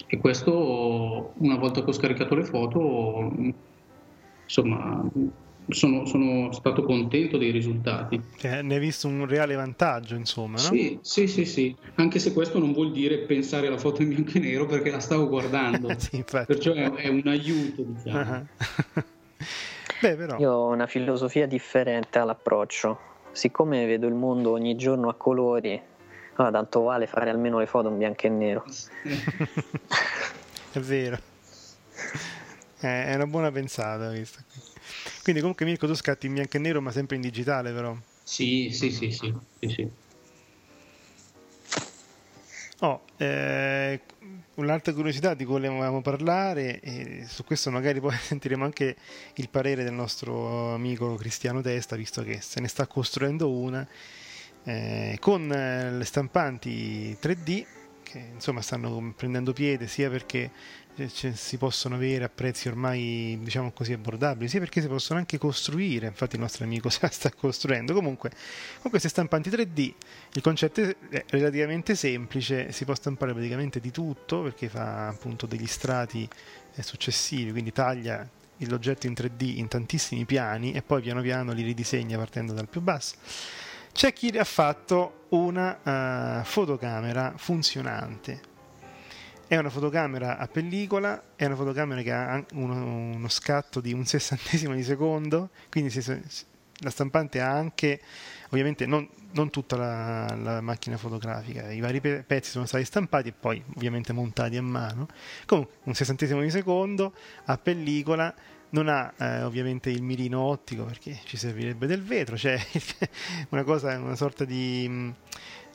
[0.07, 3.31] E questo, una volta che ho scaricato le foto,
[4.53, 5.03] insomma,
[5.69, 8.21] sono, sono, stato contento dei risultati.
[8.37, 10.59] Cioè, ne hai visto un reale vantaggio, insomma, no?
[10.59, 14.33] Sì, sì, sì, sì, anche se questo non vuol dire pensare alla foto in bianco
[14.35, 18.19] e nero perché la stavo guardando, sì, perciò è, è, un aiuto, diciamo.
[18.19, 19.03] Uh-huh.
[20.01, 20.37] Beh, però...
[20.39, 23.11] Io ho una filosofia differente all'approccio.
[23.31, 25.81] Siccome vedo il mondo ogni giorno a colori,
[26.35, 28.65] allora tanto vale fare almeno le foto in bianco e nero.
[30.73, 31.19] è vero.
[32.89, 34.61] È una buona pensata questa qui.
[35.23, 37.97] Quindi comunque Mirko tu scatti in bianco e nero ma sempre in digitale però.
[38.25, 39.33] Sì, sì, sì, sì.
[39.61, 39.91] sì, sì.
[42.81, 44.01] Oh, eh,
[44.55, 48.97] un'altra curiosità di cui volevamo parlare, e su questo magari poi sentiremo anche
[49.35, 53.87] il parere del nostro amico Cristiano Testa, visto che se ne sta costruendo una,
[54.65, 57.67] eh, con eh, le stampanti 3D
[58.03, 60.51] che insomma stanno prendendo piede sia perché
[60.97, 65.39] eh, si possono avere a prezzi ormai diciamo così abbordabili, sia perché si possono anche
[65.39, 67.95] costruire, infatti il nostro amico sta costruendo.
[67.95, 68.31] Comunque,
[68.81, 69.93] con queste stampanti 3D
[70.35, 75.67] il concetto è relativamente semplice, si può stampare praticamente di tutto perché fa appunto degli
[75.67, 76.29] strati
[76.75, 78.29] eh, successivi, quindi taglia
[78.67, 82.81] l'oggetto in 3D in tantissimi piani e poi piano piano li ridisegna partendo dal più
[82.81, 83.17] basso.
[83.93, 88.51] C'è chi ha fatto una uh, fotocamera funzionante
[89.47, 94.05] è una fotocamera a pellicola, è una fotocamera che ha uno, uno scatto di un
[94.07, 96.01] sessantesimo di secondo, quindi si,
[96.79, 98.01] la stampante ha anche,
[98.51, 103.29] ovviamente non, non tutta la, la, macchina fotografica, i vari pe- pezzi sono stati stampati
[103.29, 105.07] e poi ovviamente montati a mano.
[105.47, 108.35] Comunque un sessantesimo di secondo a pellicola,
[108.71, 112.59] non ha eh, ovviamente il mirino ottico perché ci servirebbe del vetro, c'è
[113.51, 114.87] una cosa, una sorta di...
[114.89, 115.11] Mm,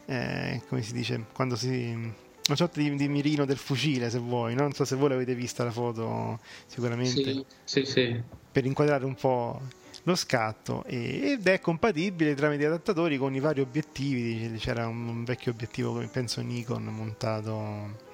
[0.09, 4.53] eh, come si dice, quando si una sorta di, di, mirino del fucile se vuoi
[4.55, 4.61] no?
[4.61, 8.21] non so se voi l'avete vista la foto sicuramente sì, sì, sì.
[8.51, 9.61] per inquadrare un po'
[10.03, 15.91] lo scatto ed è compatibile tramite adattatori con i vari obiettivi c'era un vecchio obiettivo
[15.91, 18.05] come penso Nikon montato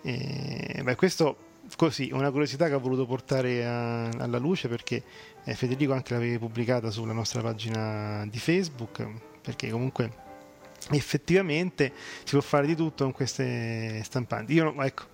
[0.00, 1.36] e, beh, questo
[1.76, 5.02] così una curiosità che ho voluto portare a, alla luce perché
[5.44, 9.06] eh, Federico anche l'aveva pubblicata sulla nostra pagina di Facebook
[9.40, 10.23] perché comunque
[10.90, 11.92] effettivamente
[12.24, 14.52] si può fare di tutto con queste stampanti.
[14.52, 15.04] Io, ecco,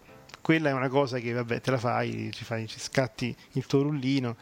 [0.40, 3.83] quella è una cosa che vabbè, te la fai, ci, fai, ci scatti il tuo
[3.83, 4.37] rullino,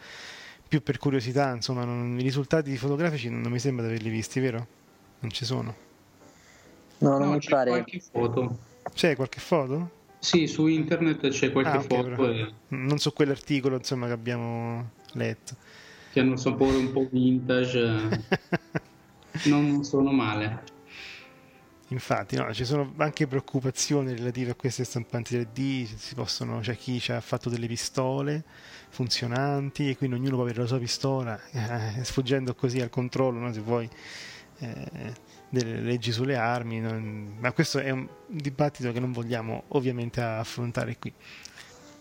[0.66, 4.40] più per curiosità, insomma, non, i risultati fotografici non, non, mi sembra di averli visti,
[4.40, 4.66] vero?
[5.20, 5.74] Non ci sono.
[6.98, 7.70] No, non no, mi c'è pare.
[7.70, 8.58] qualche foto.
[8.92, 9.96] C'è qualche foto?
[10.20, 12.30] Sì, su internet c'è qualche ah, okay, foto.
[12.30, 12.52] E...
[12.68, 15.54] Non so quell'articolo, insomma, che abbiamo letto.
[16.12, 18.24] Che hanno un sapore un po' vintage.
[19.44, 20.76] non sono male.
[21.90, 27.12] Infatti, no, ci sono anche preoccupazioni relative a queste stampanti 3D, possono, c'è chi ci
[27.12, 28.44] ha fatto delle pistole
[28.90, 33.52] funzionanti e quindi ognuno può avere la sua pistola, eh, sfuggendo così al controllo, no,
[33.54, 33.88] se vuoi,
[34.58, 35.14] eh,
[35.48, 37.36] delle leggi sulle armi, non...
[37.38, 41.12] ma questo è un dibattito che non vogliamo ovviamente affrontare qui.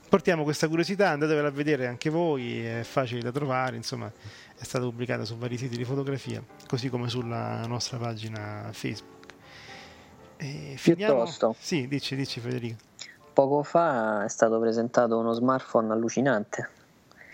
[0.10, 4.12] Portiamo questa curiosità, andatevela a vedere anche voi, è facile da trovare, insomma
[4.58, 9.17] è stata pubblicata su vari siti di fotografia, così come sulla nostra pagina Facebook.
[10.38, 11.16] E finiamo...
[11.16, 11.56] Piuttosto.
[11.60, 12.78] Sì, dici, dici Federico.
[13.34, 16.70] Poco fa è stato presentato uno smartphone allucinante.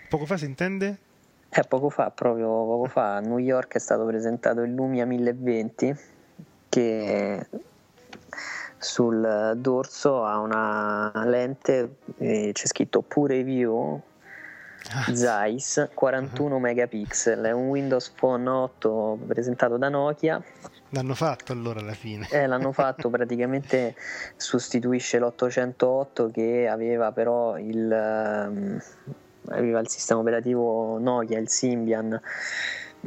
[0.08, 0.98] Poco fa si intende?
[1.48, 5.96] Eh, poco fa, proprio poco fa, a New York è stato presentato il Lumia 1020
[6.68, 7.46] che
[8.76, 14.00] sul dorso ha una lente, eh, c'è scritto Pure View
[14.90, 15.14] ah.
[15.14, 20.42] Zeiss 41 megapixel, è un Windows Phone 8 presentato da Nokia
[20.94, 22.28] L'hanno fatto allora alla fine.
[22.30, 23.96] Eh, l'hanno fatto, praticamente
[24.36, 27.90] sostituisce l'808 che aveva però il,
[28.48, 28.80] um,
[29.48, 32.20] aveva il sistema operativo Nokia, il Symbian.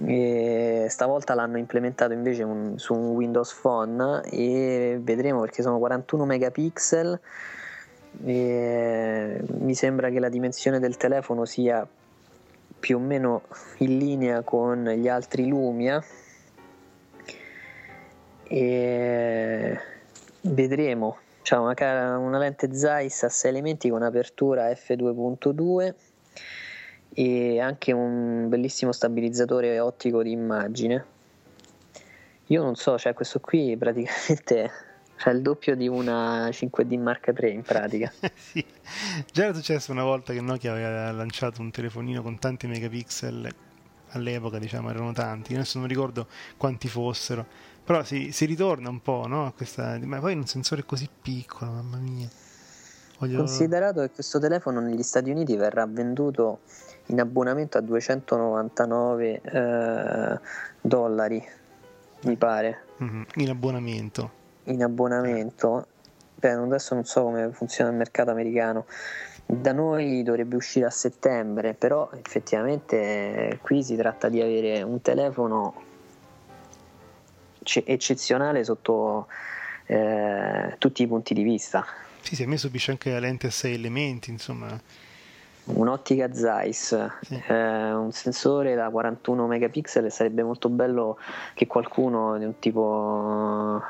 [0.06, 6.26] E stavolta l'hanno implementato invece un, su un Windows Phone e vedremo perché sono 41
[6.26, 7.20] megapixel.
[8.26, 11.88] E mi sembra che la dimensione del telefono sia
[12.80, 13.44] più o meno
[13.78, 16.04] in linea con gli altri Lumia
[18.48, 19.80] e
[20.42, 21.18] vedremo.
[21.42, 25.94] C'è una, una, lente Zeiss a 6 elementi con apertura f2.2
[27.14, 31.06] e anche un bellissimo stabilizzatore ottico di immagine.
[32.48, 34.72] Io non so, cioè questo qui praticamente
[35.16, 38.12] c'è il doppio di una 5D Mark III in pratica.
[38.36, 38.66] Sì.
[39.32, 43.54] già era successo una volta che Nokia aveva lanciato un telefonino con tanti megapixel
[44.12, 47.46] all'epoca diciamo erano tanti adesso non ricordo quanti fossero
[47.88, 49.46] però si, si ritorna un po', no?
[49.46, 52.28] A questa, ma poi un sensore così piccolo, mamma mia.
[53.18, 53.38] Voglio...
[53.38, 56.60] Considerato che questo telefono negli Stati Uniti verrà venduto
[57.06, 60.40] in abbonamento a 299 eh,
[60.82, 61.42] dollari,
[62.24, 62.84] mi pare.
[63.02, 63.22] Mm-hmm.
[63.36, 64.32] In abbonamento.
[64.64, 65.88] In abbonamento.
[66.36, 68.86] Beh, adesso non so come funziona il mercato americano.
[69.46, 75.86] Da noi dovrebbe uscire a settembre, però effettivamente qui si tratta di avere un telefono
[77.86, 79.28] eccezionale sotto
[79.88, 81.86] eh, tutti i punti di vista.
[82.22, 84.80] Sì, sì, a me subisce anche la lente a 6 elementi, insomma.
[85.64, 87.42] Un'ottica Zeiss, sì.
[87.48, 91.18] eh, un sensore da 41 megapixel sarebbe molto bello
[91.54, 93.82] che qualcuno di un tipo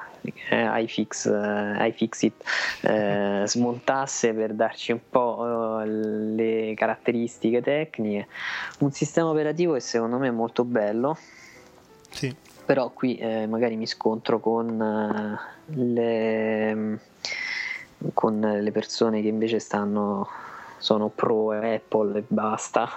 [0.49, 2.43] eh, iFix, eh, iFixit
[2.81, 8.27] eh, smontasse per darci un po' eh, le caratteristiche tecniche.
[8.79, 11.15] Un sistema operativo che secondo me è molto bello.
[12.09, 12.35] Sì
[12.67, 16.99] però qui eh, magari mi scontro con, eh, le,
[18.13, 20.27] con le persone che invece stanno
[20.77, 22.89] sono pro Apple e basta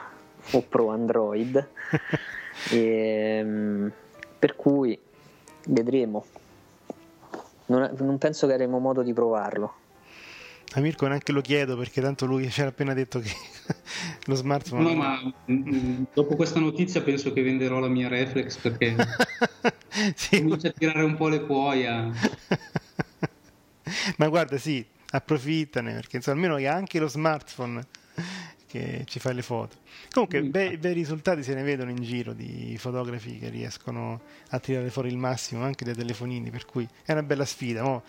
[0.51, 1.69] o pro Android.
[2.73, 3.91] E, um,
[4.39, 4.99] per cui
[5.69, 6.27] vedremo.
[7.67, 9.75] Non, non penso che avremo modo di provarlo.
[10.75, 13.31] A Mirko neanche lo chiedo perché tanto lui ci ha appena detto che
[14.27, 14.83] lo smartphone.
[14.83, 18.97] No, ma mm, dopo questa notizia penso che venderò la mia reflex perché
[20.15, 20.43] sì.
[20.43, 22.11] comincia a tirare un po' le cuoia.
[24.19, 27.87] ma guarda, sì, approfittane perché insomma, almeno hai anche lo smartphone
[28.67, 29.77] che ci fa le foto.
[30.13, 34.91] Comunque, bei, bei, risultati se ne vedono in giro di fotografi che riescono a tirare
[34.91, 37.85] fuori il massimo anche dai telefonini, per cui è una bella sfida.
[37.85, 38.03] Oh,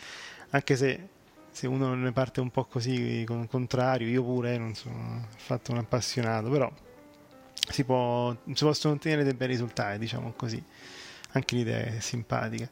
[0.51, 1.07] anche se
[1.51, 5.79] se uno ne parte un po' così con contrario, io pure non sono affatto un
[5.79, 6.71] appassionato, però
[7.69, 10.63] si, può, si possono ottenere dei bei risultati, diciamo così.
[11.33, 12.67] Anche l'idea è simpatica.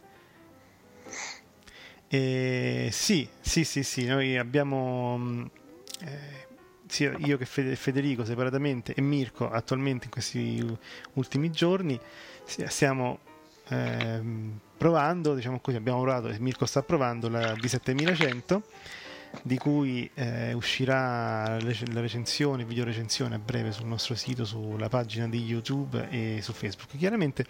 [2.08, 5.46] E sì, sì, sì, sì, noi abbiamo mm,
[6.02, 6.48] eh,
[6.88, 10.78] sia io che Federico separatamente e Mirko attualmente in questi
[11.14, 12.00] ultimi giorni
[12.46, 13.20] stiamo
[13.68, 14.22] eh,
[14.80, 18.62] provando, diciamo così, abbiamo provato, Mirko sta provando la D7100
[19.44, 25.28] di cui eh, uscirà la recensione, video recensione a breve sul nostro sito, sulla pagina
[25.28, 26.98] di YouTube e su Facebook.
[26.98, 27.46] Chiaramente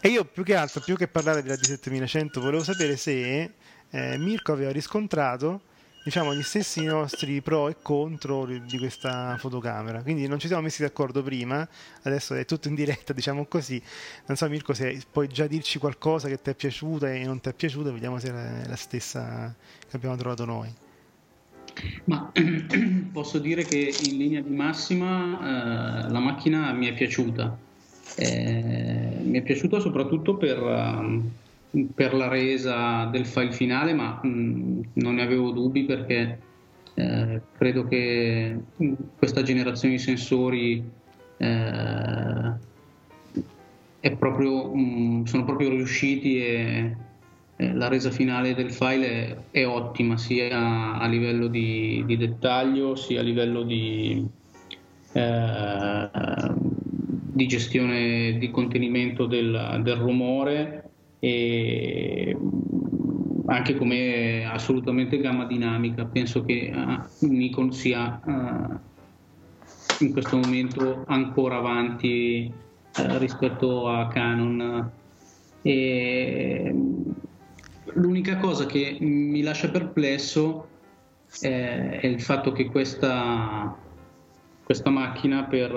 [0.00, 3.52] e io più che altro, più che parlare della D7100, volevo sapere se
[3.90, 5.62] eh, Mirko aveva riscontrato
[6.04, 10.02] diciamo gli stessi nostri pro e contro di questa fotocamera.
[10.02, 11.66] Quindi non ci siamo messi d'accordo prima
[12.02, 13.80] adesso è tutto in diretta diciamo così.
[14.26, 17.48] Non so Mirko se puoi già dirci qualcosa che ti è piaciuta e non ti
[17.48, 19.54] è piaciuta vediamo se è la stessa
[19.88, 20.72] che abbiamo trovato noi.
[22.04, 22.30] Ma
[23.12, 27.70] posso dire che in linea di massima eh, la macchina mi è piaciuta.
[28.16, 31.30] Eh, mi è piaciuta soprattutto per um,
[31.94, 36.38] per la resa del file finale, ma mh, mm, non ne avevo dubbi perché
[36.94, 38.56] eh, credo che
[39.16, 40.84] questa generazione di sensori
[41.38, 42.52] eh,
[44.18, 46.96] proprio, mh, mm, sono proprio riusciti e
[47.56, 52.96] eh, la resa finale del file è, è ottima sia a livello di, di, dettaglio
[52.96, 54.26] sia a livello di,
[55.12, 56.10] eh,
[57.32, 60.90] di gestione di contenimento del, del rumore
[61.24, 62.36] e
[63.46, 66.04] anche come assolutamente gamma dinamica.
[66.04, 74.90] Penso che uh, Nikon sia uh, in questo momento ancora avanti uh, rispetto a Canon.
[75.62, 76.74] E
[77.84, 80.66] l'unica cosa che mi lascia perplesso
[81.40, 83.76] è, è il fatto che questa,
[84.64, 85.70] questa macchina per,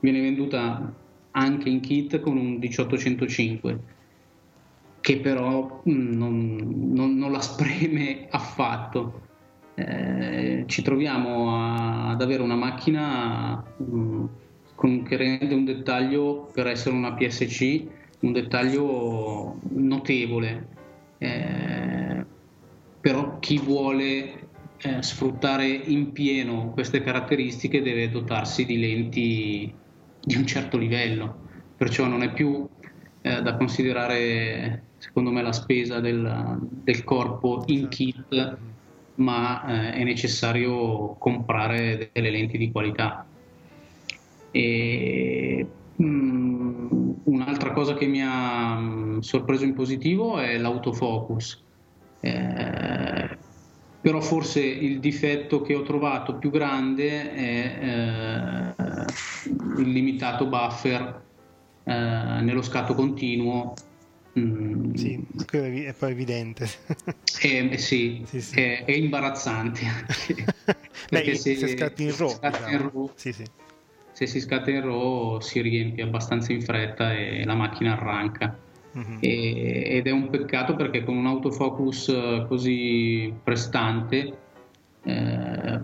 [0.00, 0.92] viene venduta
[1.30, 3.98] anche in kit con un 1805
[5.00, 9.28] che però mm, non, non, non la spreme affatto.
[9.74, 14.24] Eh, ci troviamo a, ad avere una macchina mh, mm,
[14.74, 17.82] con, che rende un dettaglio per essere una PSC
[18.20, 20.68] un dettaglio notevole
[21.18, 22.24] eh,
[23.00, 24.48] però chi vuole
[24.78, 29.74] eh, sfruttare in pieno queste caratteristiche deve dotarsi di lenti
[30.22, 32.66] di un certo livello perciò non è più
[33.20, 38.58] eh, da considerare secondo me la spesa del, del corpo in kit,
[39.14, 43.26] ma eh, è necessario comprare delle lenti di qualità.
[44.50, 51.64] E, mh, mm, un'altra cosa che mi ha mh, mm, sorpreso in positivo è l'autofocus.
[52.20, 53.38] Eh,
[54.02, 59.04] però forse il difetto che ho trovato più grande è eh,
[59.78, 61.28] il limitato buffer
[61.84, 63.72] eh, nello scatto continuo
[64.40, 64.94] Mm.
[64.94, 65.22] Sì,
[65.84, 66.68] è poi evidente.
[67.42, 68.60] Eh, sì, sì, sì.
[68.60, 70.44] È, è, imbarazzante anche.
[71.10, 73.10] Beh, se, se scatti in RAW, diciamo.
[73.14, 73.44] sì, sì.
[74.12, 78.58] se si scatta in RAW si riempie abbastanza in fretta e la macchina arranca.
[78.96, 79.18] Mm-hmm.
[79.20, 84.36] E, ed è un peccato perché con un autofocus eh, così prestante
[85.04, 85.80] eh,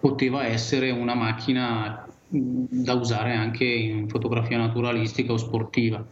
[0.00, 6.04] poteva essere una macchina mm, da usare anche in fotografia naturalistica o sportiva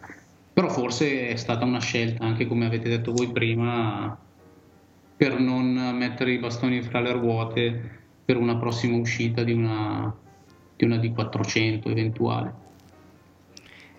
[0.53, 4.19] però forse è stata una scelta, anche come avete detto voi prima,
[5.17, 10.15] per non mettere i bastoni fra le ruote per una prossima uscita di una,
[10.77, 12.61] di una D400 eventuale.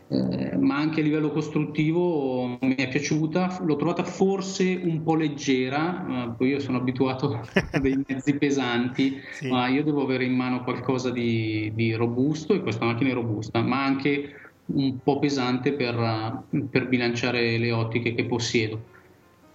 [0.09, 6.35] Eh, ma anche a livello costruttivo mi è piaciuta, l'ho trovata forse un po' leggera,
[6.37, 7.39] poi io sono abituato
[7.71, 9.47] a dei mezzi pesanti, sì.
[9.49, 13.61] ma io devo avere in mano qualcosa di, di robusto e questa macchina è robusta,
[13.61, 18.91] ma anche un po' pesante per, per bilanciare le ottiche che possiedo.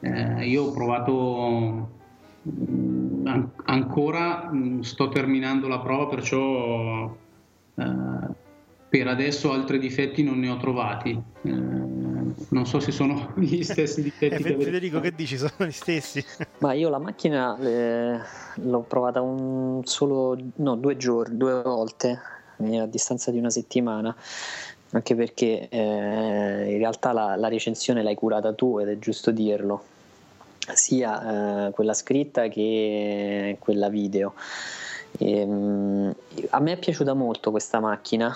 [0.01, 1.91] Eh, io ho provato
[2.49, 7.17] mm, an- ancora, mm, sto terminando la prova, perciò
[7.75, 8.47] eh,
[8.89, 11.21] per adesso altri difetti non ne ho trovati.
[11.43, 11.51] Eh,
[12.51, 14.35] non so se sono gli stessi difetti.
[14.35, 15.37] Eh, che Federico, che dici?
[15.37, 16.25] Sono gli stessi?
[16.59, 18.19] Ma io la macchina eh,
[18.55, 22.21] l'ho provata un solo, no, due giorni, due volte
[22.59, 24.15] a distanza di una settimana
[24.91, 29.83] anche perché eh, in realtà la, la, recensione l'hai curata tu ed è giusto dirlo,
[30.73, 34.35] sia eh, quella scritta che quella video.
[35.17, 36.15] E, um,
[36.51, 38.35] a me è piaciuta molto questa macchina.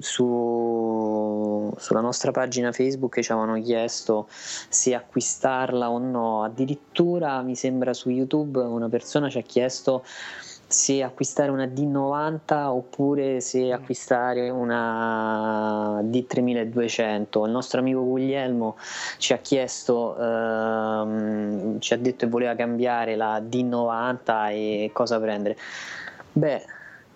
[0.00, 6.42] Su, sulla nostra pagina Facebook ci avevano chiesto se acquistarla o no.
[6.42, 10.04] Addirittura mi sembra su YouTube una persona ci ha chiesto
[10.68, 17.46] se acquistare una D90 oppure se acquistare una D3200.
[17.46, 18.76] Il nostro amico Guglielmo
[19.16, 25.56] ci ha chiesto, ehm, ci ha detto che voleva cambiare la D90 e cosa prendere.
[26.32, 26.62] Beh,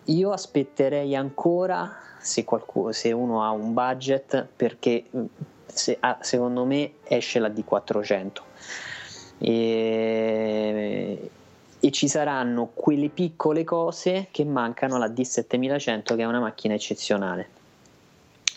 [0.04, 5.04] io aspetterei ancora se, qualcuno, se uno ha un budget perché
[5.66, 8.40] se, ah, secondo me esce la D400.
[9.38, 11.30] E
[11.84, 17.48] e ci saranno quelle piccole cose che mancano alla D7100 che è una macchina eccezionale.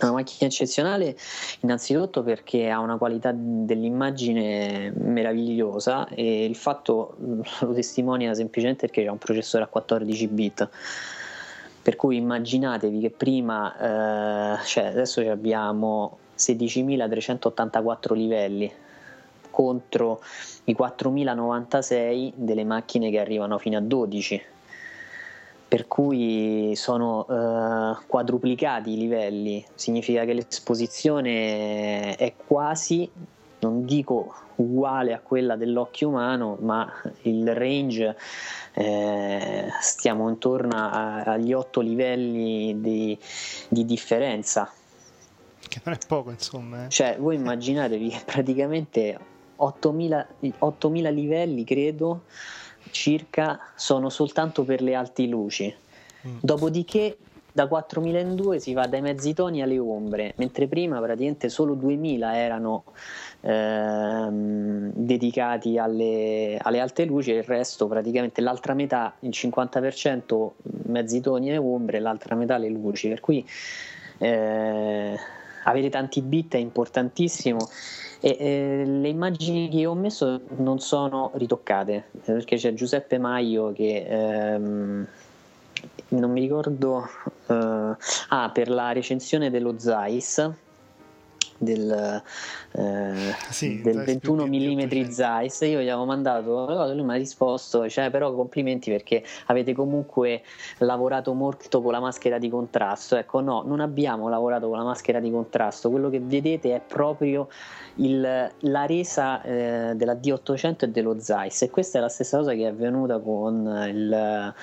[0.01, 1.17] Una macchina eccezionale
[1.61, 7.15] innanzitutto perché ha una qualità dell'immagine meravigliosa e il fatto
[7.61, 10.69] lo testimonia semplicemente perché c'è un processore a 14 bit.
[11.81, 18.71] Per cui immaginatevi che prima, eh, cioè adesso abbiamo 16.384 livelli,
[19.55, 20.21] contro
[20.65, 24.41] i 4096 delle macchine che arrivano fino a 12
[25.67, 29.65] per cui sono eh, quadruplicati i livelli.
[29.73, 33.09] Significa che l'esposizione è quasi
[33.59, 36.87] non dico uguale a quella dell'occhio umano ma
[37.23, 38.15] il range
[38.73, 43.17] eh, stiamo intorno a, agli 8 livelli di,
[43.69, 44.71] di differenza.
[45.67, 46.89] Che non è poco insomma eh.
[46.89, 49.19] cioè voi immaginatevi che praticamente
[49.59, 50.25] 8.000,
[50.59, 52.23] 8.000 livelli, credo,
[52.91, 55.73] circa, sono soltanto per le alte luci.
[56.27, 56.37] Mm.
[56.41, 57.17] Dopodiché
[57.55, 61.73] da 4.000 in 2 si va dai mezzi toni alle ombre, mentre prima praticamente solo
[61.73, 62.83] 2.000 erano
[63.39, 70.49] ehm, dedicati alle, alle, alte luci e il resto praticamente l'altra metà, il 50%
[70.87, 73.47] mezzi toni e ombre, l'altra metà le luci, per cui
[74.17, 75.17] eh,
[75.63, 77.69] avere tanti bit è importantissimo
[78.25, 84.03] e eh, le immagini che ho messo non sono ritoccate perché c'è Giuseppe Maio che
[84.03, 85.07] ehm,
[86.07, 87.07] non mi ricordo
[87.45, 87.95] eh,
[88.29, 90.51] ah per la recensione dello Zeiss
[91.57, 92.21] del,
[92.71, 95.61] eh, sì, del 21 mm Zeiss.
[95.61, 100.41] Io gli avevo mandato lui mi ha risposto cioè però complimenti perché avete comunque
[100.79, 103.15] lavorato molto con la maschera di contrasto.
[103.15, 105.89] Ecco no non abbiamo lavorato con la maschera di contrasto.
[105.89, 107.47] Quello che vedete è proprio
[107.95, 111.61] il, la resa eh, della D800 e dello Zeiss.
[111.63, 114.53] E questa è la stessa cosa che è avvenuta con il,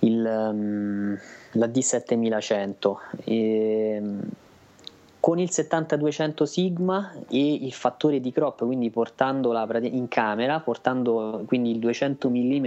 [0.00, 1.18] il, um,
[1.52, 2.94] la D7100
[3.24, 4.02] e,
[5.20, 11.70] con il 7200 Sigma e il fattore di crop, quindi portandola in camera, portando quindi
[11.70, 12.66] il 200 mm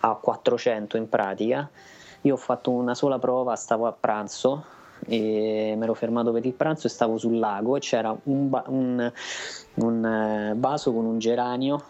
[0.00, 1.68] a 400 in pratica.
[2.22, 4.64] Io ho fatto una sola prova, stavo a pranzo
[5.06, 8.64] e mi ero fermato per il pranzo e stavo sul lago e c'era un, ba-
[8.68, 9.12] un,
[9.74, 11.84] un eh, vaso con un geranio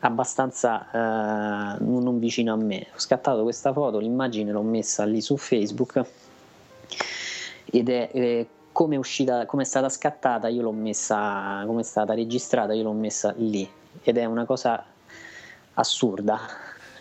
[0.00, 2.88] abbastanza eh, non vicino a me.
[2.94, 6.04] Ho scattato questa foto, l'immagine l'ho messa lì su Facebook
[7.64, 11.84] ed è, è come è uscita, come è stata scattata, io l'ho messa, come è
[11.84, 13.68] stata registrata, io l'ho messa lì.
[14.02, 14.84] Ed è una cosa
[15.74, 16.40] assurda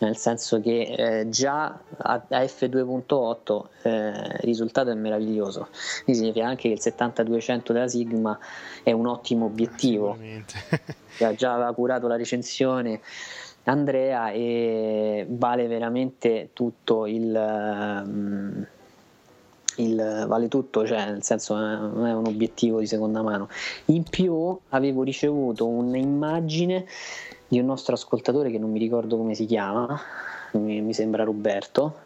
[0.01, 5.69] nel senso che eh, già a, a F2.8 eh, il risultato è meraviglioso,
[6.03, 8.38] quindi significa anche che il 7200 della Sigma
[8.84, 10.17] è un ottimo obiettivo,
[11.19, 12.99] ha già curato la recensione
[13.65, 18.03] Andrea e vale veramente tutto il...
[18.03, 18.67] Um,
[19.82, 23.49] il, vale tutto, cioè nel senso non è un obiettivo di seconda mano.
[23.86, 26.86] In più avevo ricevuto un'immagine
[27.47, 29.99] di un nostro ascoltatore che non mi ricordo come si chiama,
[30.53, 32.05] mi, mi sembra Roberto,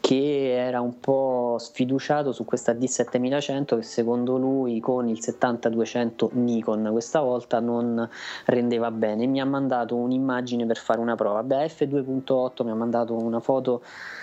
[0.00, 6.88] che era un po' sfiduciato su questa D7100 che secondo lui con il 7200 Nikon
[6.90, 8.08] questa volta non
[8.46, 11.42] rendeva bene mi ha mandato un'immagine per fare una prova.
[11.42, 13.82] Beh, F2.8 mi ha mandato una foto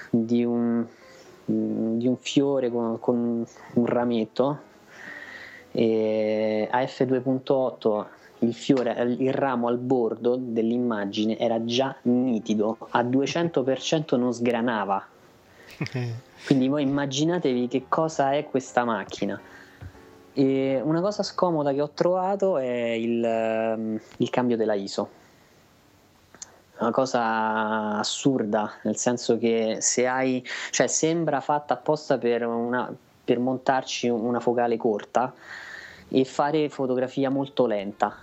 [0.10, 0.86] di un
[1.98, 4.72] di un fiore con, con un rametto
[5.72, 8.06] e a f2.8
[8.40, 15.06] il fiore, il ramo al bordo dell'immagine era già nitido, a 200% non sgranava.
[16.46, 19.40] Quindi voi immaginatevi che cosa è questa macchina.
[20.34, 25.22] E una cosa scomoda che ho trovato è il, il cambio della ISO
[26.84, 33.40] una cosa assurda, nel senso che se hai, cioè sembra fatta apposta per, una, per
[33.40, 35.34] montarci una focale corta
[36.10, 38.16] e fare fotografia molto lenta,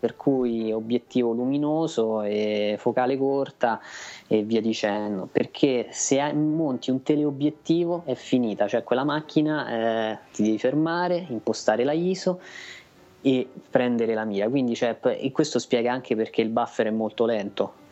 [0.00, 3.80] per cui obiettivo luminoso e focale corta
[4.26, 9.68] e via dicendo, perché se monti un teleobiettivo è finita, cioè quella macchina
[10.12, 12.40] eh, ti devi fermare, impostare la ISO
[13.26, 14.48] e prendere la mira.
[14.48, 17.84] Quindi, cioè, e questo spiega anche perché il buffer è molto lento.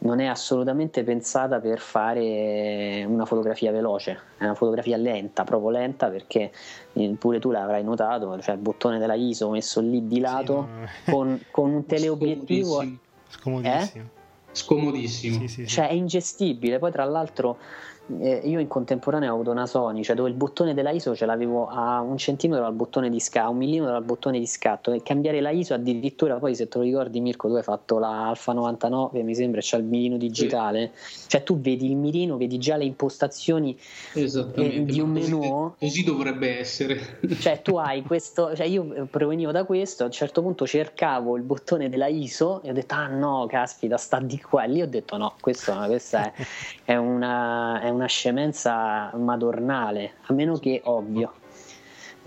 [0.00, 6.08] Non è assolutamente pensata per fare una fotografia veloce, è una fotografia lenta, proprio lenta
[6.08, 6.52] perché
[7.18, 11.16] pure tu l'avrai notato, cioè il bottone della ISO messo lì di lato sì, no.
[11.16, 12.84] con, con, un teleobiettivo.
[13.26, 14.04] Scomodissimo.
[14.04, 14.16] Eh?
[14.52, 15.38] Scomodissimo.
[15.40, 16.78] Sì, sì, cioè è ingestibile.
[16.78, 17.58] Poi tra l'altro
[18.20, 21.26] eh, io in contemporanea ho avuto una Sony, cioè dove il bottone della ISO ce
[21.26, 24.92] l'avevo a un centimetro dal bottone di scatto, a un millimetro dal bottone di scatto
[24.92, 28.28] e cambiare la ISO addirittura poi se te lo ricordi Mirko tu hai fatto la
[28.28, 31.28] Alfa 99 mi sembra c'è il mirino digitale, sì.
[31.28, 33.78] cioè tu vedi il mirino, vedi già le impostazioni
[34.14, 35.74] eh, di un menu.
[35.78, 37.18] Così dovrebbe essere.
[37.38, 41.42] Cioè tu hai questo, cioè io provenivo da questo, a un certo punto cercavo il
[41.42, 44.88] bottone della ISO e ho detto ah no caspita sta di qua e lì ho
[44.88, 46.46] detto no, questo, questa è,
[46.84, 47.80] è una...
[47.80, 51.32] È una una scemenza madornale, a meno che ovvio.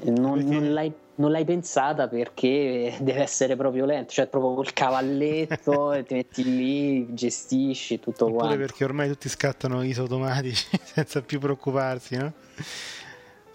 [0.03, 5.93] Non, non, l'hai, non, l'hai, pensata perché deve essere proprio lento, cioè proprio col cavalletto
[5.93, 8.57] e ti metti lì, gestisci tutto Oppure quanto.
[8.57, 12.33] perché ormai tutti scattano ISO automatici senza più preoccuparsi, no?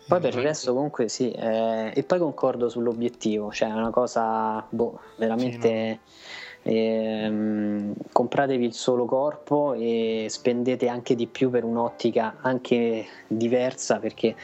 [0.09, 4.65] Poi per il resto comunque sì, eh, e poi concordo sull'obiettivo, cioè è una cosa
[4.69, 5.69] boh, veramente...
[5.69, 13.07] Sì, no ehm, compratevi il solo corpo e spendete anche di più per un'ottica anche
[13.29, 14.35] diversa perché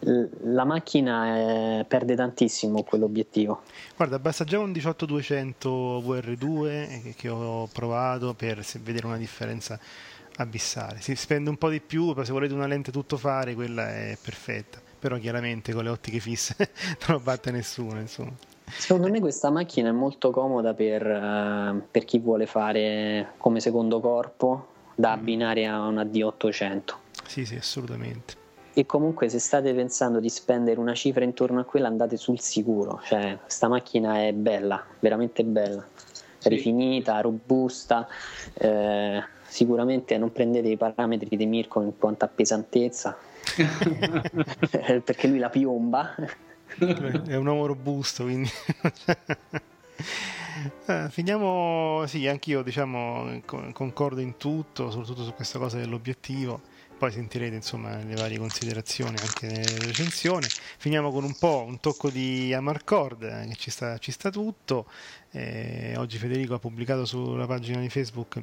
[0.00, 3.62] la macchina eh, perde tantissimo quell'obiettivo.
[3.96, 9.78] Guarda, basta già un 18200 VR2 eh, che ho provato per vedere una differenza
[10.36, 11.00] abissale.
[11.00, 14.16] Si spende un po' di più, però se volete una lente tutto fare, quella è
[14.20, 14.80] perfetta.
[14.98, 16.56] Però chiaramente con le ottiche fisse
[17.06, 18.47] non lo batte nessuno, insomma.
[18.76, 24.00] Secondo me questa macchina è molto comoda per, uh, per chi vuole fare come secondo
[24.00, 25.18] corpo da mm.
[25.18, 26.82] abbinare a una D800.
[27.26, 28.34] Sì, sì, assolutamente.
[28.74, 33.00] E comunque se state pensando di spendere una cifra intorno a quella andate sul sicuro,
[33.04, 35.84] cioè questa macchina è bella, veramente bella,
[36.38, 36.48] sì.
[36.48, 38.06] rifinita, robusta,
[38.54, 43.16] eh, sicuramente non prendete i parametri di Mirko in quanto a pesantezza,
[45.02, 46.14] perché lui la piomba
[46.78, 48.50] è un uomo robusto, quindi...
[50.86, 53.40] eh, finiamo, sì, anch'io diciamo
[53.72, 56.60] concordo in tutto, soprattutto su questa cosa dell'obiettivo.
[56.98, 60.46] Poi sentirete insomma le varie considerazioni anche nelle recensioni.
[60.78, 64.86] Finiamo con un po' un tocco di Amarcord, eh, che ci sta, ci sta tutto.
[65.30, 68.42] Eh, oggi Federico ha pubblicato sulla pagina di Facebook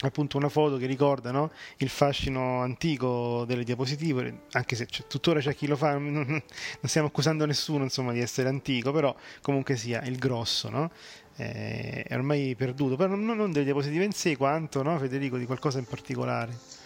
[0.00, 1.50] appunto una foto che ricorda no?
[1.78, 6.42] il fascino antico delle diapositive, anche se c'è, tuttora c'è chi lo fa, non, non,
[6.82, 10.90] stiamo accusando nessuno insomma, di essere antico, però comunque sia il grosso, no?
[11.36, 15.46] eh, è ormai perduto, però non, non, delle diapositive in sé quanto, no, Federico, di
[15.46, 16.84] qualcosa in particolare.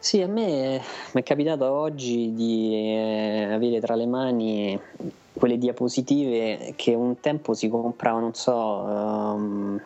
[0.00, 0.80] Sì, a me
[1.12, 4.80] mi è capitato oggi di eh, avere tra le mani
[5.32, 8.54] quelle diapositive che un tempo si compravano, non so...
[8.54, 9.82] Um,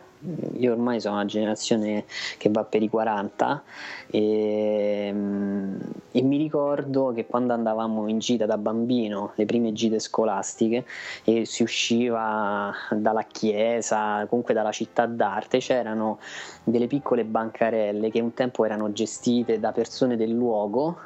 [0.57, 2.05] io ormai sono una generazione
[2.37, 3.63] che va per i 40
[4.07, 5.79] e, mm,
[6.11, 10.85] e, mi ricordo che quando andavamo in gita da bambino, le prime gite scolastiche,
[11.23, 16.19] e si usciva dalla chiesa, comunque dalla città d'arte, c'erano
[16.63, 20.97] delle piccole bancarelle che un tempo erano gestite da persone del luogo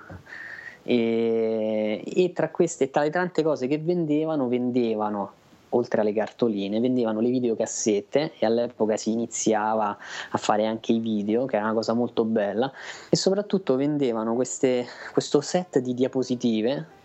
[0.83, 5.31] e, e tra queste, tra le tante cose che vendevano, vendevano
[5.69, 9.97] oltre alle cartoline, vendevano le videocassette e all'epoca si iniziava
[10.31, 12.71] a fare anche i video, che era una cosa molto bella,
[13.09, 16.95] e soprattutto vendevano queste, questo set di diapositive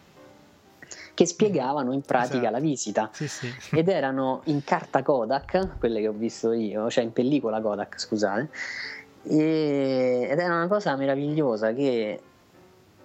[1.14, 2.52] che spiegavano in pratica esatto.
[2.52, 3.46] la visita sì, sì.
[3.72, 8.48] ed erano in carta Kodak, quelle che ho visto io, cioè in pellicola Kodak, scusate,
[9.24, 12.20] e, ed era una cosa meravigliosa che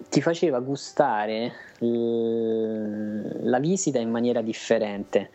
[0.10, 5.30] ti faceva gustare la visita in maniera differente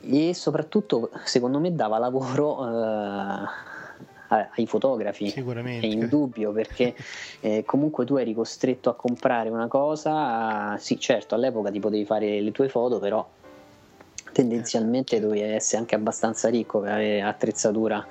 [0.00, 3.46] e soprattutto secondo me dava lavoro eh,
[4.28, 5.28] ai fotografi.
[5.28, 5.86] Sicuramente.
[5.86, 6.94] È indubbio perché
[7.40, 12.40] eh, comunque tu eri costretto a comprare una cosa, sì certo all'epoca ti potevi fare
[12.40, 13.26] le tue foto però
[14.32, 18.04] tendenzialmente dovevi essere anche abbastanza ricco per avere attrezzatura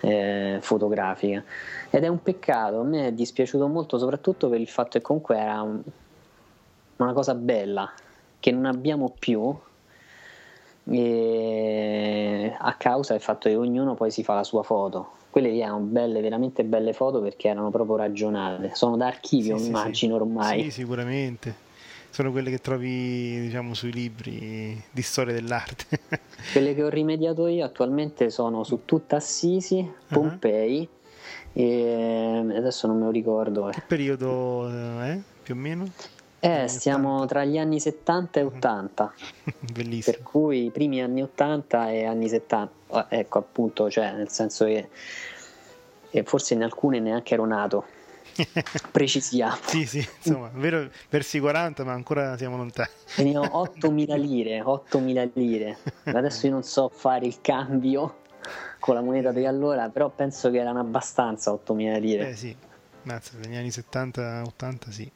[0.00, 1.42] eh, fotografica
[1.90, 5.36] ed è un peccato, a me è dispiaciuto molto soprattutto per il fatto che comunque
[5.36, 5.82] era un,
[6.96, 7.92] una cosa bella
[8.38, 9.54] che non abbiamo più
[12.58, 15.14] a causa del fatto che ognuno poi si fa la sua foto.
[15.30, 18.70] Quelle lì erano belle, veramente belle foto perché erano proprio ragionate.
[18.74, 20.22] Sono da archivio, sì, immagino sì.
[20.22, 20.62] ormai.
[20.62, 21.65] Sì, sicuramente.
[22.16, 26.00] Sono quelle che trovi, diciamo, sui libri di storia dell'arte.
[26.50, 30.14] quelle che ho rimediato io attualmente sono su tutta Assisi, ah.
[30.14, 30.88] Pompei.
[31.52, 31.62] Uh-huh.
[31.62, 33.68] E adesso non me lo ricordo.
[33.70, 35.20] Che periodo è, eh?
[35.42, 35.86] più o meno?
[36.40, 39.14] Eh, stiamo tra gli anni 70 e 80.
[39.74, 40.16] Bellissimo.
[40.16, 43.08] Per cui i primi anni 80 e anni 70.
[43.10, 44.88] Ecco appunto, cioè, nel senso che
[46.24, 47.84] forse in alcune neanche ero nato.
[48.92, 49.56] Precisiamo.
[49.64, 52.88] sì, sì, insomma, vero versi 40, ma ancora siamo lontani.
[53.16, 55.78] Venivo 8.000 lire, 8.000 lire.
[56.04, 58.20] Adesso io non so fare il cambio
[58.78, 62.30] con la moneta di allora, però penso che erano abbastanza 8.000 lire.
[62.30, 62.54] Eh sì,
[63.02, 65.10] mazza, negli anni 70-80 sì.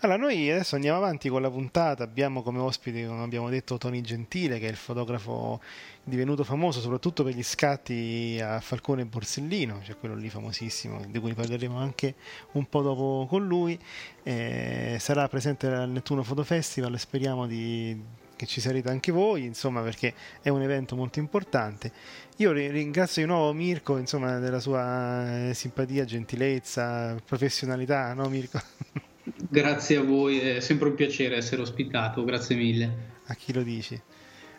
[0.00, 2.04] Allora, noi adesso andiamo avanti con la puntata.
[2.04, 5.60] Abbiamo come ospite, come abbiamo detto, Tony Gentile, che è il fotografo
[6.02, 11.18] divenuto famoso soprattutto per gli scatti a Falcone e Borsellino, cioè quello lì famosissimo, di
[11.18, 12.14] cui parleremo anche
[12.52, 13.78] un po' dopo con lui.
[14.22, 17.98] Eh, sarà presente al Nettuno Photo Festival, speriamo di,
[18.36, 21.90] che ci sarete anche voi, insomma, perché è un evento molto importante.
[22.36, 28.60] Io ringrazio di nuovo Mirko, insomma, della sua eh, simpatia, gentilezza, professionalità, no Mirko?
[29.24, 33.12] Grazie a voi, è sempre un piacere essere ospitato, grazie mille.
[33.26, 33.98] A chi lo dici?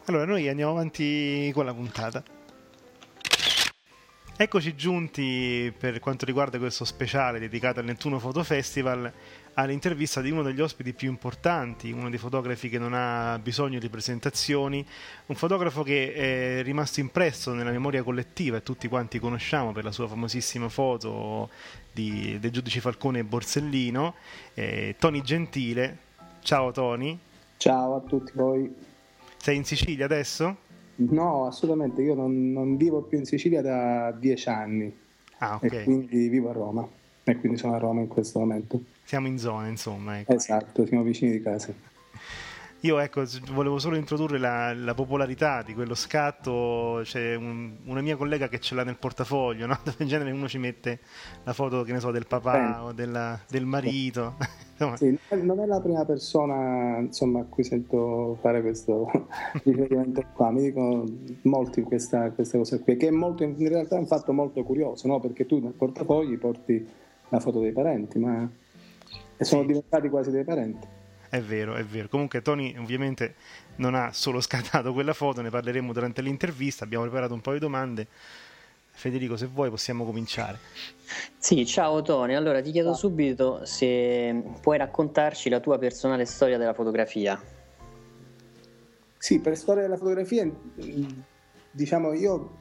[0.06, 2.24] Allora, noi andiamo avanti con la puntata.
[4.38, 9.10] Eccoci giunti per quanto riguarda questo speciale dedicato al Nettuno Photo Festival
[9.54, 13.88] all'intervista di uno degli ospiti più importanti, uno dei fotografi che non ha bisogno di
[13.88, 14.86] presentazioni,
[15.28, 19.94] un fotografo che è rimasto impresso nella memoria collettiva e tutti quanti conosciamo per la
[19.94, 21.50] sua famosissima foto
[21.96, 24.16] di, dei giudici Falcone e Borsellino,
[24.54, 25.98] eh, Tony Gentile.
[26.42, 27.18] Ciao Tony.
[27.56, 28.70] Ciao a tutti voi.
[29.38, 30.58] Sei in Sicilia adesso?
[30.98, 34.94] No, assolutamente, io non, non vivo più in Sicilia da dieci anni.
[35.38, 35.72] Ah, ok.
[35.72, 36.88] E quindi vivo a Roma
[37.24, 38.82] e quindi sono a Roma in questo momento.
[39.04, 40.20] Siamo in zona, insomma.
[40.20, 40.34] Ecco.
[40.34, 41.74] Esatto, siamo vicini di casa.
[42.86, 47.00] Io ecco, volevo solo introdurre la, la popolarità di quello scatto.
[47.02, 49.80] C'è un, una mia collega che ce l'ha nel portafoglio, no?
[49.98, 51.00] in genere uno ci mette
[51.46, 54.36] la foto, che ne so, del papà o della, del marito.
[54.98, 59.10] sì, non è la prima persona insomma, a cui sento fare questo
[59.64, 60.52] riferimento qua.
[60.52, 61.06] Mi dicono
[61.42, 65.08] molti questa, questa cosa qui, che è molto, in realtà è un fatto molto curioso,
[65.08, 65.20] no?
[65.20, 66.88] perché tu nel portafogli porti
[67.30, 68.48] la foto dei parenti, ma
[69.38, 71.04] e sono diventati quasi dei parenti.
[71.36, 72.08] È vero, è vero.
[72.08, 73.36] Comunque Tony ovviamente
[73.76, 77.62] non ha solo scattato quella foto, ne parleremo durante l'intervista, abbiamo preparato un paio di
[77.62, 78.08] domande.
[78.92, 80.58] Federico, se vuoi possiamo cominciare.
[81.38, 82.36] Sì, ciao Tony.
[82.36, 87.38] Allora ti chiedo subito se puoi raccontarci la tua personale storia della fotografia.
[89.18, 90.50] Sì, per storia della fotografia,
[91.70, 92.58] diciamo io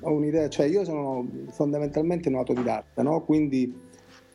[0.00, 3.22] ho un'idea, cioè io sono fondamentalmente un autodidatta, no?
[3.22, 3.72] quindi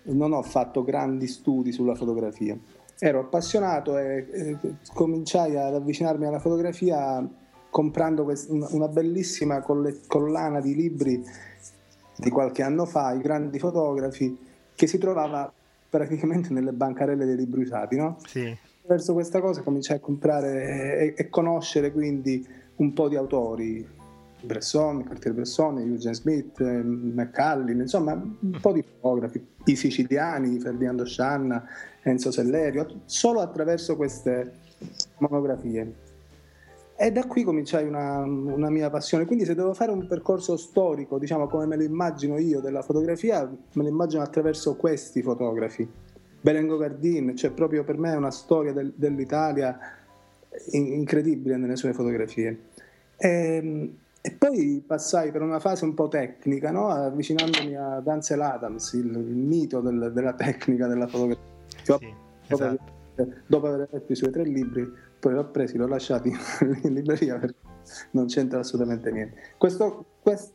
[0.04, 2.58] non ho fatto grandi studi sulla fotografia.
[3.00, 4.58] Ero appassionato e, e
[4.94, 7.26] cominciai ad avvicinarmi alla fotografia
[7.70, 11.24] comprando quest- una bellissima coll- collana di libri
[12.16, 14.38] di qualche anno fa, i grandi fotografi,
[14.76, 15.52] che si trovava
[15.90, 17.96] praticamente nelle bancarelle dei libri usati.
[17.96, 18.18] No?
[18.26, 18.56] Sì.
[18.86, 22.46] Verso questa cosa cominciai a comprare e, e conoscere quindi
[22.78, 23.88] un po' di autori,
[24.42, 31.64] Bresson, Cartier-Bresson, Eugene Smith, eh, McCallin, insomma un po' di fotografi, i siciliani, Ferdinando Scianna,
[32.02, 34.54] Enzo Sellerio, solo attraverso queste
[35.18, 36.08] monografie.
[36.96, 39.26] E da qui cominciai una, una, mia passione.
[39.26, 43.46] Quindi, se devo fare un percorso storico, diciamo come me lo immagino io della fotografia,
[43.46, 45.90] me lo immagino attraverso questi fotografi.
[46.42, 49.78] Berengo Gardin, cioè proprio per me una storia del, dell'Italia
[50.72, 52.66] incredibile nelle sue fotografie.
[53.16, 56.90] E, ehm, e poi passai per una fase un po' tecnica, no?
[56.90, 61.44] avvicinandomi a Ansel Adams, il, il mito del, della tecnica della fotografia.
[61.84, 62.14] Sì,
[62.48, 62.98] esatto.
[63.48, 64.90] Dopo aver letto i suoi tre libri,
[65.20, 66.32] poi l'ho presi, l'ho lasciati
[66.84, 67.68] in libreria perché
[68.12, 69.38] non c'entra assolutamente niente.
[69.58, 70.54] Questo, quest,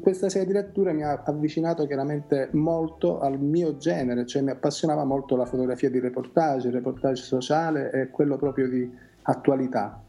[0.00, 5.04] questa serie di letture mi ha avvicinato chiaramente molto al mio genere, cioè mi appassionava
[5.04, 8.88] molto la fotografia di reportage, il reportage sociale e quello proprio di
[9.22, 10.00] attualità.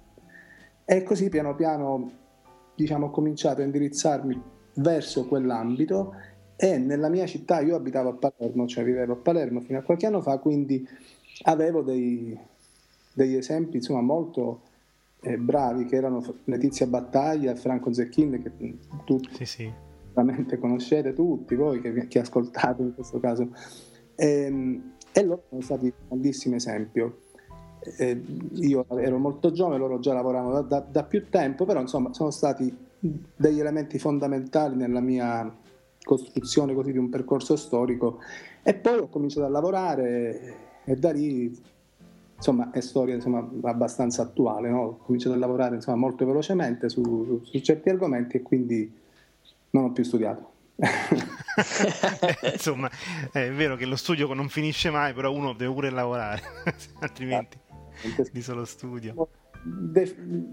[0.86, 2.20] E così piano piano
[2.82, 4.42] diciamo, ho cominciato a indirizzarmi
[4.76, 6.14] verso quell'ambito
[6.56, 10.06] e nella mia città, io abitavo a Palermo, cioè vivevo a Palermo fino a qualche
[10.06, 10.88] anno fa, quindi
[11.44, 12.38] avevo dei,
[13.14, 14.62] degli esempi insomma, molto
[15.22, 19.72] eh, bravi che erano Letizia Battaglia e Franco Zecchin che tutti sì, sì.
[20.14, 23.50] veramente conoscete tutti voi che, che ascoltate in questo caso
[24.16, 27.20] e, ehm, e loro sono stati un grandissimo esempio
[27.98, 28.22] eh,
[28.54, 32.30] io ero molto giovane, loro già lavoravano da, da, da, più tempo, però insomma sono
[32.30, 35.52] stati degli elementi fondamentali nella mia
[36.04, 38.20] costruzione così di un percorso storico
[38.64, 41.60] e poi ho cominciato a lavorare e da lì
[42.36, 44.82] insomma è storia insomma, abbastanza attuale, no?
[44.82, 48.92] ho cominciato a lavorare insomma, molto velocemente su, su certi argomenti e quindi
[49.72, 50.50] non ho più studiato.
[52.52, 52.90] insomma,
[53.32, 56.42] è vero che lo studio non finisce mai, però uno deve pure lavorare,
[57.02, 57.60] altrimenti
[58.32, 59.28] di solo studio.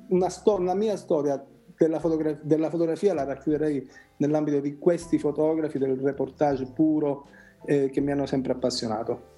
[0.08, 1.42] Una, sto- una mia storia
[1.76, 7.28] della, fotogra- della, fotografia la racchiuderei nell'ambito di questi fotografi, del reportage puro
[7.64, 9.36] eh, che mi hanno sempre appassionato.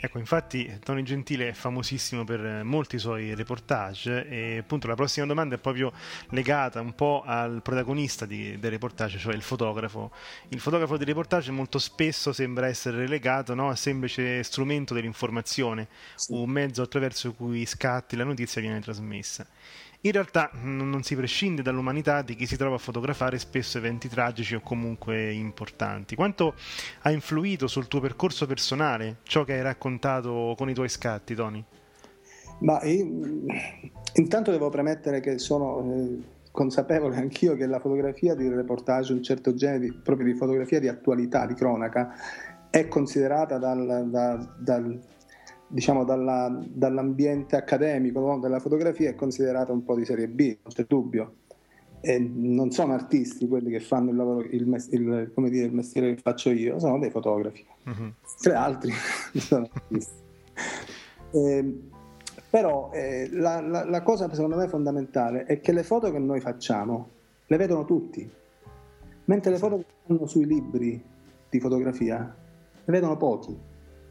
[0.00, 5.56] Ecco, infatti Tony Gentile è famosissimo per molti suoi reportage e appunto la prossima domanda
[5.56, 5.92] è proprio
[6.30, 10.12] legata un po' al protagonista di, del reportage, cioè il fotografo.
[10.50, 16.32] Il fotografo di reportage molto spesso sembra essere relegato no, a semplice strumento dell'informazione, sì.
[16.32, 19.48] un mezzo attraverso cui scatti la notizia viene trasmessa.
[20.02, 24.54] In realtà non si prescinde dall'umanità di chi si trova a fotografare spesso eventi tragici
[24.54, 26.14] o comunque importanti.
[26.14, 26.54] Quanto
[27.02, 31.64] ha influito sul tuo percorso personale ciò che hai raccontato con i tuoi scatti, Tony?
[32.60, 33.06] Ma io,
[34.14, 36.22] intanto devo premettere che sono eh,
[36.52, 40.86] consapevole anch'io che la fotografia di reportage, un certo genere di, proprio di fotografia di
[40.86, 42.14] attualità, di cronaca,
[42.70, 45.00] è considerata dal, da, dal
[45.68, 48.38] diciamo dalla, dall'ambiente accademico no?
[48.38, 51.34] della fotografia è considerata un po' di serie B, non c'è dubbio.
[52.00, 56.14] E non sono artisti quelli che fanno il, lavoro, il, mes- il, dire, il mestiere
[56.14, 57.64] che faccio io, sono dei fotografi.
[57.84, 58.12] Uh-huh.
[58.40, 58.92] Tre altri
[59.36, 60.26] sono artisti.
[61.32, 61.80] Eh,
[62.48, 66.40] però eh, la, la, la cosa secondo me fondamentale è che le foto che noi
[66.40, 67.08] facciamo
[67.46, 68.30] le vedono tutti,
[69.24, 71.02] mentre le foto che fanno sui libri
[71.50, 72.34] di fotografia
[72.84, 73.67] le vedono pochi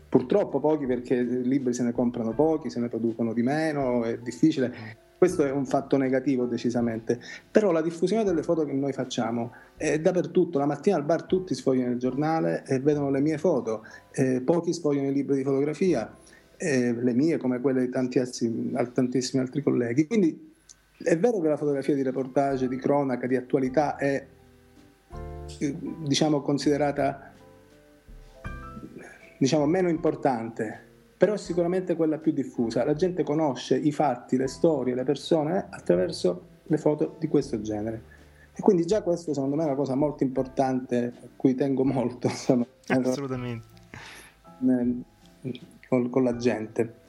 [0.09, 5.05] Purtroppo pochi perché libri se ne comprano pochi, se ne producono di meno, è difficile.
[5.17, 9.99] Questo è un fatto negativo decisamente, però la diffusione delle foto che noi facciamo è
[9.99, 14.41] dappertutto, la mattina al bar tutti sfogliano il giornale e vedono le mie foto, eh,
[14.41, 16.15] pochi sfogliano i libri di fotografia,
[16.55, 20.05] eh, le mie come quelle di tantissimi, tantissimi altri colleghi.
[20.05, 20.53] Quindi
[20.99, 24.23] è vero che la fotografia di reportage, di cronaca, di attualità è
[25.59, 27.31] eh, diciamo considerata
[29.37, 30.85] diciamo, meno importante,
[31.17, 32.83] però è sicuramente quella più diffusa.
[32.85, 38.15] La gente conosce i fatti, le storie, le persone attraverso le foto di questo genere.
[38.53, 42.27] E quindi già questo secondo me è una cosa molto importante a cui tengo molto.
[42.29, 43.65] Insomma, Assolutamente.
[45.87, 47.05] Con, con, la gente.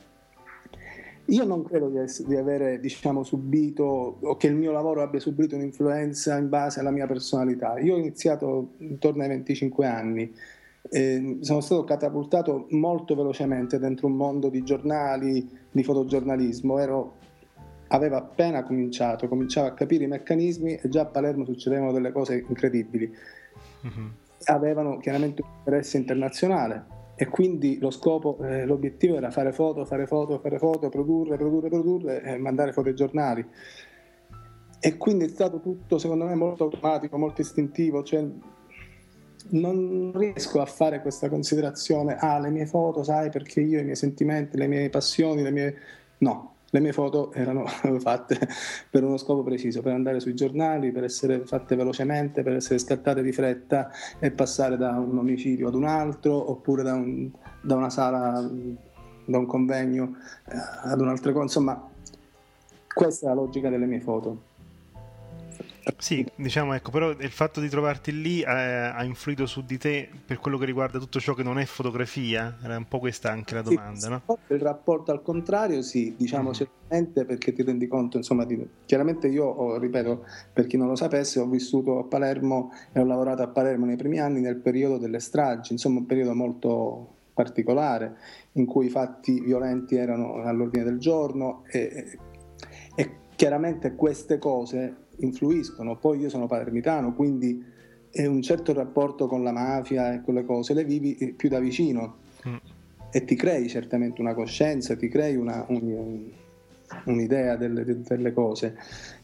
[1.26, 5.20] Io non credo di, essere, di avere diciamo, subito o che il mio lavoro abbia
[5.20, 7.78] subito un'influenza in base alla mia personalità.
[7.78, 10.34] Io ho iniziato intorno ai 25 anni
[10.90, 16.78] eh, sono stato catapultato molto velocemente dentro un mondo di giornali, di fotogiornalismo.
[16.78, 17.14] Ero,
[17.88, 22.44] avevo appena cominciato, cominciavo a capire i meccanismi e già a Palermo succedevano delle cose
[22.48, 23.12] incredibili.
[23.86, 24.08] Mm-hmm.
[24.44, 30.06] Avevano chiaramente un interesse internazionale e quindi lo scopo, eh, l'obiettivo era fare foto, fare
[30.06, 33.44] foto, fare foto, produrre, produrre, produrre e mandare foto ai giornali.
[34.80, 38.04] E quindi è stato tutto, secondo me, molto automatico, molto istintivo.
[38.04, 38.24] Cioè,
[39.50, 43.96] non riesco a fare questa considerazione, ah le mie foto, sai, perché io i miei
[43.96, 45.76] sentimenti, le mie passioni, le mie...
[46.18, 47.64] No, le mie foto erano
[47.98, 48.38] fatte
[48.90, 53.22] per uno scopo preciso, per andare sui giornali, per essere fatte velocemente, per essere scattate
[53.22, 57.30] di fretta e passare da un omicidio ad un altro, oppure da, un,
[57.62, 58.50] da una sala,
[59.24, 61.44] da un convegno eh, ad un'altra cosa.
[61.44, 61.90] Insomma,
[62.92, 64.47] questa è la logica delle mie foto.
[65.96, 70.08] Sì, diciamo ecco, però il fatto di trovarti lì eh, ha influito su di te
[70.24, 72.56] per quello che riguarda tutto ciò che non è fotografia?
[72.62, 74.22] Era un po' questa anche la domanda, sì, no?
[74.48, 76.52] Il rapporto al contrario, sì, diciamo mm.
[76.52, 78.64] certamente perché ti rendi conto, insomma, di...
[78.84, 83.04] chiaramente io, ho, ripeto, per chi non lo sapesse, ho vissuto a Palermo e ho
[83.04, 88.16] lavorato a Palermo nei primi anni nel periodo delle stragi, insomma un periodo molto particolare
[88.52, 92.18] in cui i fatti violenti erano all'ordine del giorno e,
[92.96, 95.96] e chiaramente queste cose influiscono.
[95.96, 97.64] Poi io sono palermitano, quindi
[98.10, 101.48] è un certo rapporto con la mafia e con le cose le vivi eh, più
[101.48, 102.16] da vicino
[102.48, 102.56] mm.
[103.10, 106.24] e ti crei certamente una coscienza, ti crei una, un,
[107.04, 108.76] un'idea delle, delle, cose.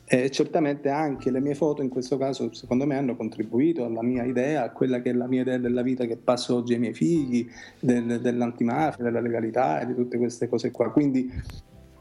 [0.06, 4.24] E certamente anche le mie foto in questo caso secondo me hanno contribuito alla mia
[4.24, 6.92] idea, a quella che è la mia idea della vita che passo oggi ai miei
[6.92, 7.48] figli,
[7.80, 10.90] del, dell'antimafia, della legalità e di tutte queste cose qua.
[10.90, 11.32] Quindi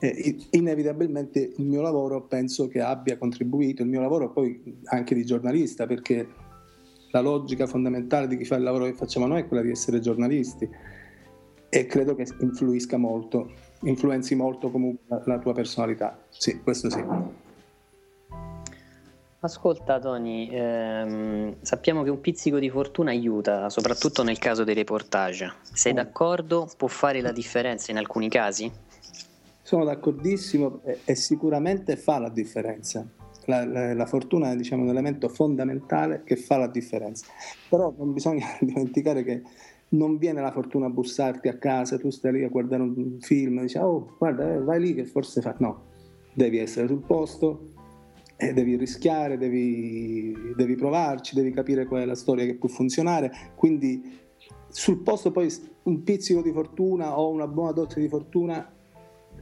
[0.03, 5.23] eh, inevitabilmente il mio lavoro penso che abbia contribuito, il mio lavoro poi anche di
[5.23, 6.27] giornalista, perché
[7.11, 10.01] la logica fondamentale di chi fa il lavoro che facciamo noi è quella di essere
[10.01, 10.69] giornalisti
[11.69, 13.51] e credo che influisca molto,
[13.83, 16.21] influenzi molto comunque la, tua personalità.
[16.29, 17.01] Sì, questo sì.
[19.39, 25.53] Ascolta Tony, ehm, sappiamo che un pizzico di fortuna aiuta, soprattutto nel caso dei reportage.
[25.61, 25.95] Sei mm.
[25.95, 26.69] d'accordo?
[26.75, 28.71] Può fare la differenza in alcuni casi?
[29.63, 33.09] Sono d'accordissimo e, e sicuramente fa la differenza.
[33.45, 37.25] La, la, la, fortuna è diciamo, un elemento fondamentale che fa la differenza.
[37.67, 39.41] Però non bisogna dimenticare che
[39.89, 43.59] non viene la fortuna a bussarti a casa, tu stai lì a guardare un film
[43.59, 45.55] e dici oh guarda eh, vai lì che forse fa...
[45.59, 45.91] No,
[46.33, 47.69] devi essere sul posto,
[48.37, 53.31] eh, devi rischiare, devi, devi provarci, devi capire qual è la storia che può funzionare.
[53.55, 54.19] Quindi
[54.67, 55.51] sul posto poi
[55.83, 58.67] un pizzico di fortuna o una buona dose di fortuna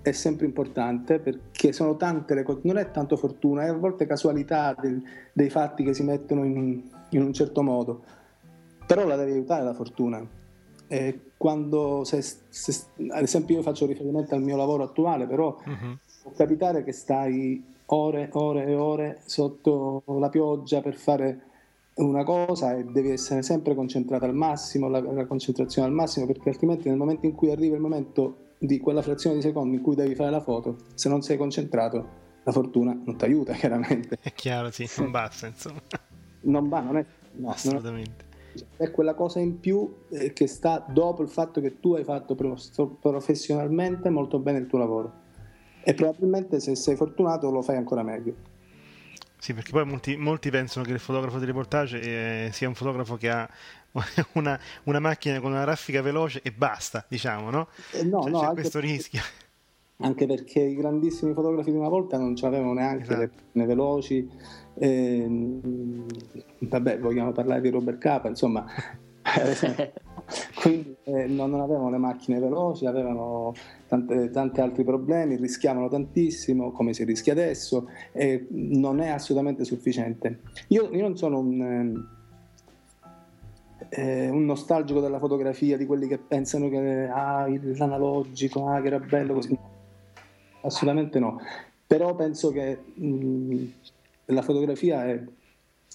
[0.01, 4.05] è sempre importante perché sono tante le cose, non è tanto fortuna, è a volte
[4.05, 8.03] casualità del, dei fatti che si mettono in, in, un certo modo,
[8.85, 10.25] però la devi aiutare la fortuna.
[10.87, 15.97] E quando, se, se, ad esempio io faccio riferimento al mio lavoro attuale, però uh-huh.
[16.23, 21.41] può capitare che stai ore, ore e ore sotto la pioggia per fare
[21.95, 26.49] una cosa e devi essere sempre concentrato al massimo, la, la concentrazione al massimo, perché
[26.49, 29.95] altrimenti nel momento in cui arriva il momento di quella frazione di secondo in cui
[29.95, 34.19] devi fare la foto, se non sei concentrato, la fortuna non ti aiuta, chiaramente.
[34.21, 35.81] È chiaro, sì, non basta, insomma.
[36.41, 37.05] Non va, non è...
[37.33, 38.25] No, Assolutamente.
[38.53, 41.95] Non è, è, quella cosa in più eh, che sta dopo il fatto che tu
[41.95, 45.19] hai fatto professionalmente molto bene il tuo lavoro
[45.83, 48.35] e probabilmente se sei fortunato lo fai ancora meglio.
[49.41, 53.17] Sì, perché poi molti, molti pensano che il fotografo di reportage eh, sia un fotografo
[53.17, 53.49] che ha
[54.33, 57.67] una, una, macchina con una raffica veloce e basta, diciamo, no?
[57.91, 59.21] Eh no, cioè, no c'è questo perché, rischio.
[59.97, 63.19] Anche perché i grandissimi fotografi di una volta non avevano neanche esatto.
[63.19, 64.29] le macchine veloci.
[64.75, 65.27] Eh,
[66.59, 68.63] vabbè, vogliamo parlare di Robert Capa, insomma.
[70.61, 73.55] Quindi eh, non avevano le macchine veloci, avevano
[74.31, 80.39] tanti altri problemi, rischiavano tantissimo, come si rischia adesso, e non è assolutamente sufficiente.
[80.69, 82.05] Io, io non sono un,
[83.89, 88.99] eh, un, nostalgico della fotografia, di quelli che pensano che ah, l'analogico, ah, che era
[88.99, 89.57] bello così.
[90.61, 91.39] Assolutamente no.
[91.85, 93.65] Però penso che mh,
[94.25, 95.21] la fotografia è,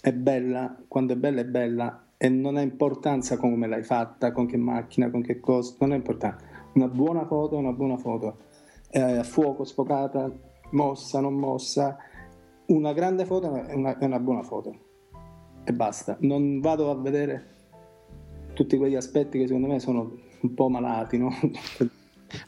[0.03, 4.47] è bella, quando è bella è bella e non ha importanza come l'hai fatta, con
[4.47, 6.46] che macchina, con che cosa, non è importante.
[6.77, 8.37] Una buona foto è una buona foto,
[8.91, 10.31] eh, a fuoco, sfocata,
[10.73, 11.97] mossa, non mossa.
[12.67, 14.77] Una grande foto è una, è una buona foto
[15.65, 16.19] e basta.
[16.21, 17.55] Non vado a vedere
[18.53, 21.31] tutti quegli aspetti che secondo me sono un po' malati, no?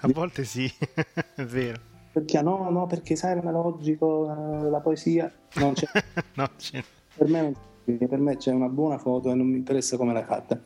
[0.00, 0.70] A volte sì,
[1.34, 1.80] è vero.
[2.12, 5.86] Perché no, no, perché sai l'analogico, eh, la poesia, non c'è.
[6.34, 6.84] no, c'è.
[7.16, 7.54] Per me
[7.96, 10.60] per me c'è una buona foto e non mi interessa come l'hai fatta.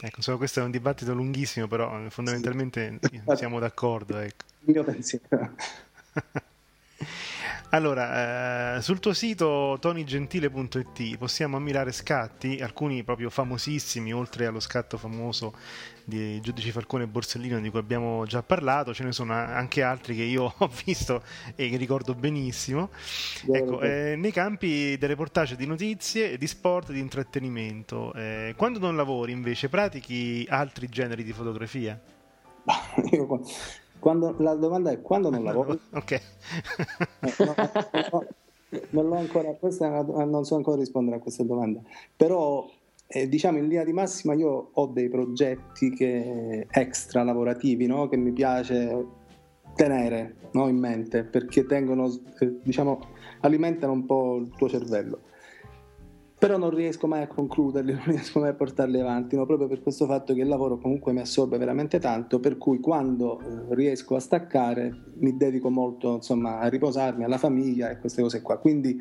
[0.00, 2.98] Ecco, solo questo è un dibattito lunghissimo, però eh, fondamentalmente
[3.36, 4.18] siamo d'accordo.
[4.18, 4.44] Ecco.
[4.64, 5.54] Il mio pensiero.
[7.74, 14.98] Allora, eh, sul tuo sito tonigentile.it possiamo ammirare scatti, alcuni proprio famosissimi, oltre allo scatto
[14.98, 15.54] famoso
[16.04, 20.14] di Giudici Falcone e Borsellino di cui abbiamo già parlato, ce ne sono anche altri
[20.14, 21.22] che io ho visto
[21.54, 22.90] e che ricordo benissimo.
[23.50, 28.12] Ecco, eh, nei campi del reportage di notizie, di sport, di intrattenimento.
[28.12, 31.98] Eh, quando non lavori invece pratichi altri generi di fotografia?
[33.12, 33.26] Io
[34.02, 35.78] quando, la domanda è quando non lavori?
[35.94, 36.10] ok.
[36.10, 36.20] Eh,
[37.38, 37.54] no,
[38.10, 38.26] no,
[38.90, 41.80] non, l'ho ancora, una, non so ancora rispondere a questa domanda,
[42.16, 42.68] però
[43.06, 48.08] eh, diciamo in linea di massima io ho dei progetti che, extra lavorativi no?
[48.08, 49.06] che mi piace
[49.76, 50.66] tenere no?
[50.66, 52.98] in mente perché tengono, eh, diciamo,
[53.42, 55.20] alimentano un po' il tuo cervello
[56.42, 59.46] però non riesco mai a concluderli, non riesco mai a portarli avanti, no?
[59.46, 63.38] proprio per questo fatto che il lavoro comunque mi assorbe veramente tanto, per cui quando
[63.38, 68.42] eh, riesco a staccare mi dedico molto insomma, a riposarmi, alla famiglia e queste cose
[68.42, 68.58] qua.
[68.58, 69.00] Quindi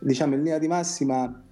[0.00, 1.44] diciamo in linea di massima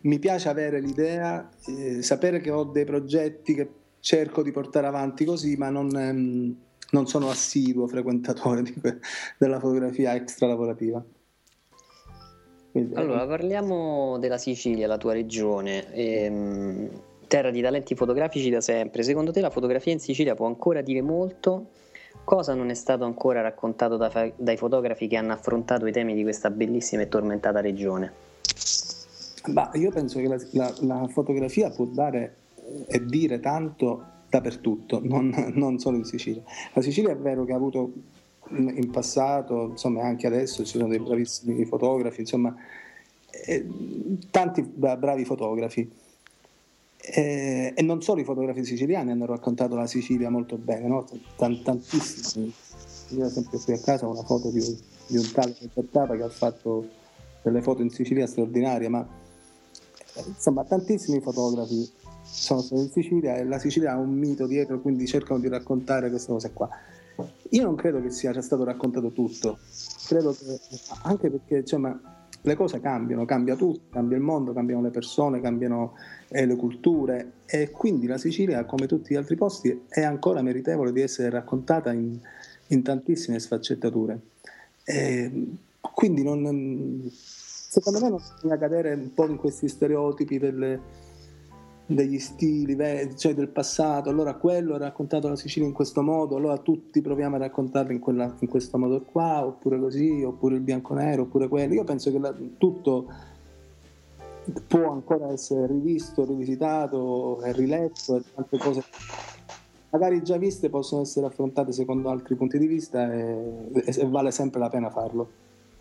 [0.00, 3.70] mi piace avere l'idea, eh, sapere che ho dei progetti che
[4.00, 6.56] cerco di portare avanti così, ma non, ehm,
[6.92, 9.00] non sono assiduo frequentatore que-
[9.36, 11.04] della fotografia extra lavorativa.
[12.78, 15.92] Quindi, allora, parliamo della Sicilia, la tua regione.
[15.92, 16.88] Ehm,
[17.26, 19.02] terra di talenti fotografici da sempre.
[19.02, 21.70] Secondo te la fotografia in Sicilia può ancora dire molto
[22.24, 26.22] cosa non è stato ancora raccontato da dai fotografi che hanno affrontato i temi di
[26.22, 28.12] questa bellissima e tormentata regione?
[29.52, 32.36] Ma io penso che la, la, la fotografia può dare
[32.86, 36.42] e dire tanto dappertutto, non, non, solo in Sicilia.
[36.74, 37.92] La Sicilia è vero che ha avuto
[38.50, 42.54] in passato, insomma anche adesso ci sono dei bravissimi fotografi, insomma
[43.30, 43.66] eh,
[44.30, 45.90] tanti bravi fotografi.
[47.00, 51.06] Eh, e non solo i fotografi siciliani hanno raccontato la Sicilia molto bene, no?
[51.36, 52.52] Tant- tantissimi.
[53.10, 54.76] Io ho sempre qui a casa una foto di un,
[55.06, 56.86] di un tale Pettata che ha fatto
[57.42, 59.06] delle foto in Sicilia straordinarie, ma
[60.14, 61.90] eh, insomma tantissimi fotografi
[62.22, 66.10] sono stati in Sicilia e la Sicilia ha un mito dietro, quindi cercano di raccontare
[66.10, 66.68] queste cose qua.
[67.50, 69.58] Io non credo che sia stato raccontato tutto,
[70.06, 70.58] credo che
[71.02, 71.98] anche perché insomma,
[72.40, 75.94] le cose cambiano, cambia tutto, cambia il mondo, cambiano le persone, cambiano
[76.28, 80.92] eh, le culture e quindi la Sicilia, come tutti gli altri posti, è ancora meritevole
[80.92, 82.18] di essere raccontata in,
[82.68, 84.20] in tantissime sfaccettature.
[84.84, 85.46] E
[85.80, 90.80] quindi non, secondo me non bisogna cadere un po' in questi stereotipi delle,
[91.90, 92.76] degli stili
[93.16, 97.36] cioè del passato, allora quello ha raccontato la Sicilia in questo modo, allora tutti proviamo
[97.36, 101.72] a raccontarla in, quella, in questo modo qua, oppure così, oppure il bianco-nero, oppure quello.
[101.72, 103.06] Io penso che la, tutto
[104.66, 108.84] può ancora essere rivisto, rivisitato e riletto e tante cose
[109.90, 114.60] magari già viste possono essere affrontate secondo altri punti di vista e, e vale sempre
[114.60, 115.26] la pena farlo.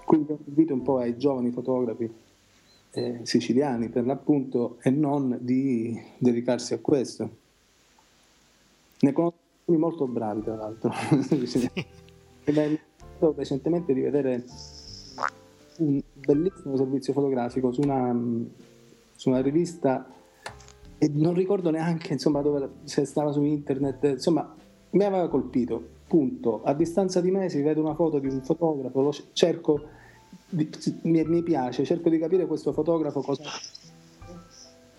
[0.05, 2.09] Quindi invito un po' ai giovani fotografi
[2.91, 7.29] eh, siciliani per l'appunto e non di dedicarsi a questo.
[8.99, 10.91] Ne conosco alcuni molto bravi tra l'altro.
[12.43, 12.79] Ed è
[13.35, 14.43] recentemente di vedere
[15.77, 18.15] un bellissimo servizio fotografico su una,
[19.15, 20.09] su una rivista
[20.97, 24.55] e non ricordo neanche insomma, dove se stava su internet, insomma
[24.91, 26.63] mi aveva colpito, punto.
[26.63, 29.81] A distanza di mesi vedo una foto di un fotografo, lo cerco
[30.49, 30.69] mi,
[31.25, 33.43] mi, piace, cerco di capire questo fotografo cosa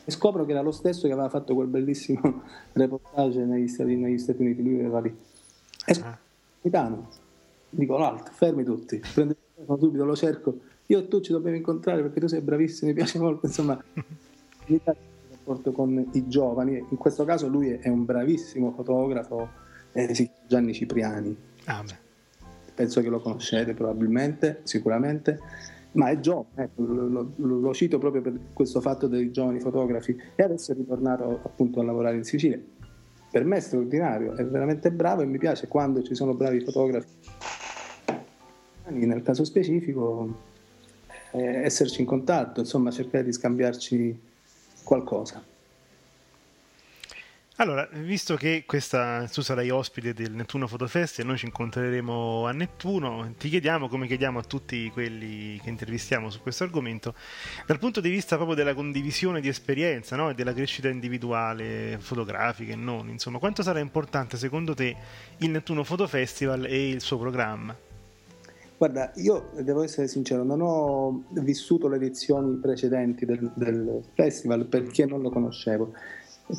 [0.04, 2.42] e scopro che era lo stesso che aveva fatto quel bellissimo
[2.72, 5.14] reportage negli Stati, negli Stati Uniti, lui era lì.
[5.84, 6.18] E ah.
[6.56, 7.08] capitano,
[7.68, 11.56] dico l'altro, fermi tutti, prendo il telefono subito, lo cerco, io e tu ci dobbiamo
[11.56, 13.74] incontrare perché tu sei bravissimo, mi piace molto, insomma,
[14.66, 19.48] mi piace il rapporto con i giovani, in questo caso lui è un bravissimo fotografo,
[19.92, 21.36] eh, Gianni Cipriani.
[21.64, 22.07] Ah, beh
[22.78, 25.40] penso che lo conoscete probabilmente, sicuramente,
[25.92, 30.16] ma è giovane, ecco, lo, lo, lo, cito proprio per questo fatto dei giovani fotografi
[30.36, 32.60] e adesso è ritornato appunto a lavorare in Sicilia.
[33.30, 37.08] Per me è straordinario, è veramente bravo e mi piace quando ci sono bravi fotografi.
[38.90, 40.36] Nel caso specifico,
[41.32, 44.20] eh, esserci in contatto, insomma, cercare di scambiarci
[44.84, 45.42] qualcosa.
[47.60, 52.52] Allora, visto che questa, tu sarai ospite del Nettuno Fotofest e noi ci incontreremo a
[52.52, 57.16] Nettuno, ti chiediamo, come chiediamo a tutti quelli che intervistiamo su questo argomento,
[57.66, 60.30] dal punto di vista proprio della condivisione di esperienza no?
[60.30, 64.96] e della crescita individuale, fotografica e non, insomma, quanto sarà importante secondo te
[65.38, 67.76] il Nettuno Fotofestival e il suo programma?
[68.76, 75.06] Guarda, io devo essere sincero, non ho vissuto le edizioni precedenti del, del festival perché
[75.06, 75.92] non lo conoscevo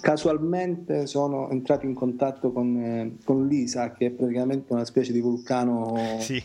[0.01, 5.19] Casualmente sono entrato in contatto con, eh, con, Lisa, che è praticamente una specie di
[5.19, 5.95] vulcano.
[6.19, 6.41] Sì.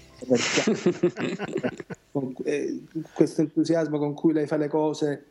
[2.45, 2.82] eh,
[3.12, 5.24] questo entusiasmo con cui lei fa le cose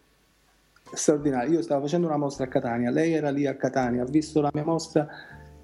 [0.93, 1.53] straordinario.
[1.53, 4.51] Io stavo facendo una mostra a Catania, lei era lì a Catania, ha visto la
[4.53, 5.07] mia mostra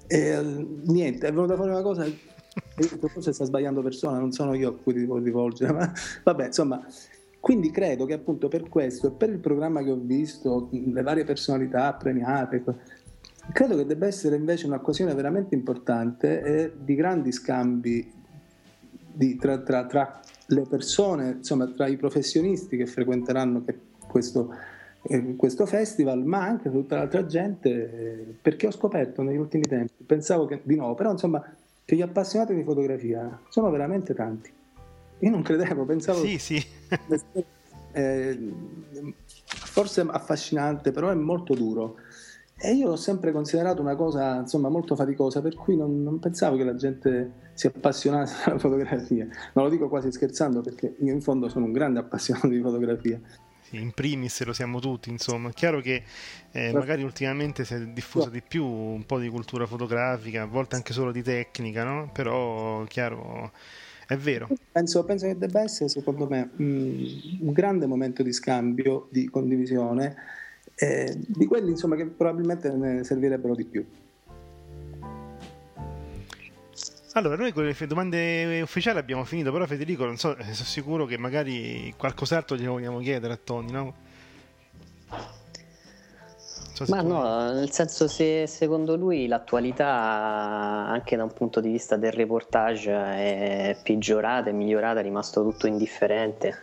[0.06, 2.04] e niente, è venuta fuori una cosa.
[3.12, 5.92] Forse sta sbagliando persona, non sono io a cui devo rivolgere, ma
[6.24, 6.84] vabbè, insomma,
[7.40, 11.24] quindi credo che appunto per questo e per il programma che ho visto, le varie
[11.24, 12.62] personalità premiate,
[13.52, 18.12] credo che debba essere invece un'occasione veramente importante e di grandi scambi
[19.12, 23.64] di, tra, tra, tra, le persone, insomma tra i professionisti che frequenteranno
[24.06, 24.52] questo,
[25.02, 30.04] eh, questo festival, ma anche tutta l'altra gente, eh, perché ho scoperto negli ultimi tempi,
[30.04, 31.42] pensavo che di no, però insomma
[31.84, 34.50] che gli appassionati di fotografia sono veramente tanti.
[35.20, 36.24] Io non credevo, pensavo...
[36.24, 36.78] Sì, sì.
[37.92, 38.52] Eh,
[39.46, 41.96] forse affascinante, però è molto duro.
[42.62, 46.58] E io l'ho sempre considerato una cosa insomma, molto faticosa, per cui non, non, pensavo
[46.58, 49.26] che la gente si appassionasse alla fotografia.
[49.54, 53.18] Non lo dico quasi scherzando, perché io in fondo sono un grande appassionato di fotografia.
[53.62, 55.48] Sì, in primis lo siamo tutti, insomma.
[55.48, 56.02] È chiaro che
[56.50, 60.76] eh, magari ultimamente si è diffusa di più un po' di cultura fotografica, a volte
[60.76, 62.10] anche solo di tecnica, no?
[62.12, 63.52] Però, chiaro
[64.10, 64.48] è vero.
[64.72, 70.16] Penso, penso che debba essere, secondo me, un grande momento di scambio, di condivisione,
[70.74, 73.86] eh, di quelli insomma, che probabilmente ne servirebbero di più.
[77.12, 81.16] Allora, noi con le domande ufficiali abbiamo finito, però Federico, non so, sono sicuro che
[81.16, 83.94] magari qualcos'altro glielo vogliamo chiedere a Tony, no?
[86.82, 91.96] So Ma no, nel senso se secondo lui l'attualità anche da un punto di vista
[91.96, 96.56] del reportage è peggiorata, è migliorata, è rimasto tutto indifferente.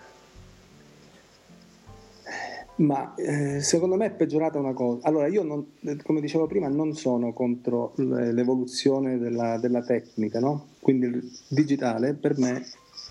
[2.78, 5.08] Ma eh, secondo me è peggiorata una cosa.
[5.08, 10.70] Allora, io, non, come dicevo prima, non sono contro l'evoluzione della, della tecnica, no?
[10.80, 12.66] Quindi il digitale per me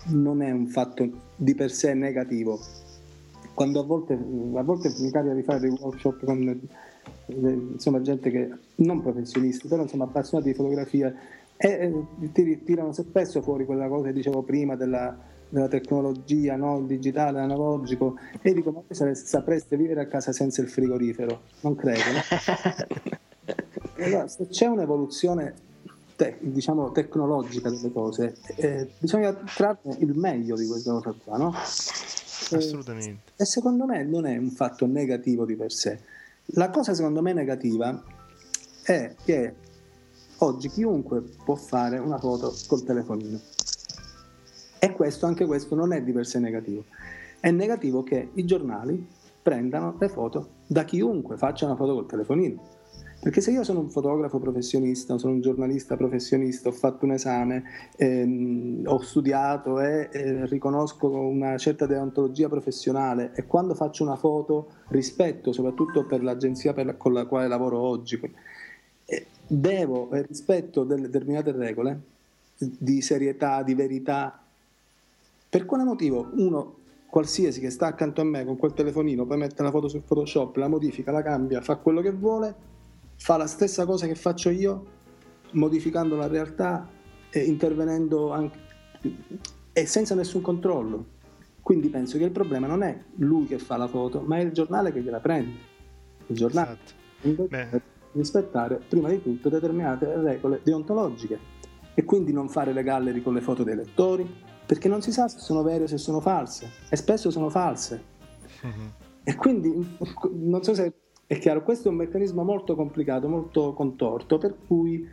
[0.07, 2.59] non è un fatto di per sé negativo.
[3.53, 6.67] Quando a volte, a volte mi capita di fare dei workshop con
[7.27, 11.13] insomma, gente che non professionisti, però insomma appassionati di fotografia
[11.55, 11.93] e
[12.31, 16.81] eh, tirano spesso fuori quella cosa che dicevo prima della della tecnologia no?
[16.81, 22.01] digitale, analogico e dico ma voi sapreste vivere a casa senza il frigorifero non credo
[22.11, 23.53] no?
[24.03, 25.53] allora, se c'è un'evoluzione
[26.15, 31.53] te, diciamo tecnologica delle cose eh, bisogna trarre il meglio di questa cosa qua no?
[31.53, 35.99] assolutamente e, e secondo me non è un fatto negativo di per sé
[36.51, 38.01] la cosa secondo me negativa
[38.83, 39.55] è che
[40.37, 43.39] oggi chiunque può fare una foto col telefonino
[44.79, 46.85] e questo, anche questo non è di per sé negativo.
[47.39, 49.05] È negativo che i giornali
[49.41, 52.76] prendano le foto da chiunque faccia una foto col telefonino.
[53.19, 57.63] Perché se io sono un fotografo professionista, sono un giornalista professionista, ho fatto un esame,
[57.95, 64.69] ehm, ho studiato e eh, riconosco una certa deontologia professionale e quando faccio una foto
[64.89, 68.19] rispetto soprattutto per l'agenzia per la, con la quale lavoro oggi,
[69.05, 72.01] eh, devo e rispetto delle determinate regole
[72.57, 74.39] di serietà, di verità.
[75.49, 76.75] Per quale motivo uno
[77.09, 80.55] qualsiasi che sta accanto a me con quel telefonino, poi mette la foto su Photoshop,
[80.57, 82.75] la modifica, la cambia, fa quello che vuole,
[83.17, 84.85] fa la stessa cosa che faccio io,
[85.51, 86.87] modificando la realtà
[87.29, 88.65] e intervenendo anche
[89.73, 91.15] e senza nessun controllo.
[91.61, 94.51] Quindi penso che il problema non è lui che fa la foto, ma è il
[94.51, 95.57] giornale che gliela prende.
[96.27, 96.77] Il giornale
[97.21, 97.47] esatto.
[97.47, 97.81] deve
[98.13, 101.37] rispettare prima di tutto determinate regole deontologiche
[101.93, 104.27] e quindi non fare le gallery con le foto dei lettori,
[104.65, 108.03] perché non si sa se sono vere o se sono false e spesso sono false.
[108.61, 109.05] Uh-huh.
[109.27, 109.97] E quindi
[110.31, 110.93] non so se
[111.27, 115.05] è chiaro, questo è un meccanismo molto complicato, molto contorto, per cui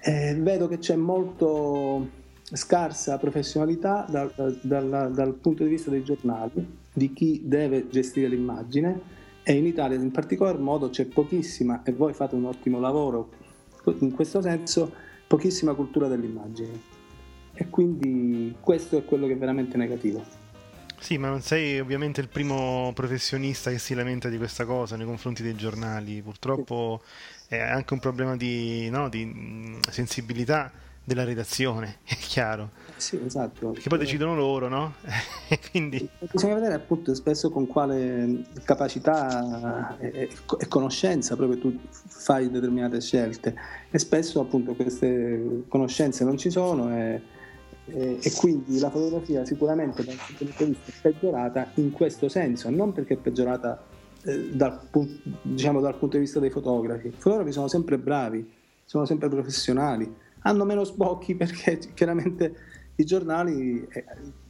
[0.00, 2.08] eh, vedo che c'è molto
[2.42, 9.16] scarsa professionalità dal, dal, dal, punto di vista dei giornali, di chi deve gestire l'immagine
[9.44, 13.30] e in Italia in particolar modo c'è pochissima, e voi fate un ottimo lavoro
[14.00, 14.92] in questo senso,
[15.28, 16.96] pochissima cultura dell'immagine
[17.54, 20.37] e quindi questo è quello che è veramente negativo.
[20.98, 25.06] Sì, ma non sei ovviamente il primo professionista che si lamenta di questa cosa nei
[25.06, 26.20] confronti dei giornali.
[26.22, 27.02] Purtroppo
[27.46, 30.70] è anche un problema di, no, di mm, sensibilità
[31.08, 32.70] della redazione, è chiaro.
[32.96, 33.70] Sì, esatto.
[33.70, 34.94] Perché poi decidono loro, no?
[35.70, 36.06] Quindi...
[36.30, 43.54] Bisogna vedere appunto spesso con quale capacità e, e, conoscenza proprio tu fai determinate scelte
[43.90, 47.22] e spesso appunto queste conoscenze non ci sono e
[47.90, 52.70] eh, e quindi la fotografia sicuramente dal punto di vista è peggiorata in questo senso,
[52.70, 53.82] non perché è peggiorata
[54.24, 54.80] eh, dal,
[55.42, 57.08] diciamo, dal punto di vista dei fotografi.
[57.08, 58.48] I fotografi sono sempre bravi,
[58.84, 62.54] sono sempre professionali, hanno meno sbocchi perché chiaramente
[62.96, 64.04] i giornali, eh,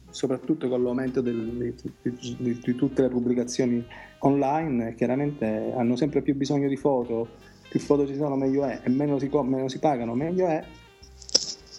[0.09, 3.85] soprattutto con l'aumento del, di, di, di, tutte le pubblicazioni
[4.19, 7.27] online, chiaramente hanno sempre più bisogno di foto,
[7.69, 10.63] più foto ci sono meglio è e meno si, meno si pagano meglio è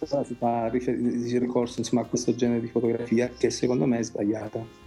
[0.07, 4.81] si fa ricorso insomma, a questo genere di fotografia che secondo me è sbagliata.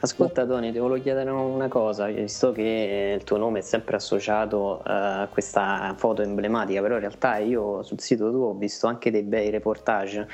[0.00, 4.76] Ascolta Tony, ti volevo chiedere una cosa, visto che il tuo nome è sempre associato
[4.78, 9.10] uh, a questa foto emblematica, però in realtà io sul sito tuo ho visto anche
[9.10, 10.28] dei bei reportage.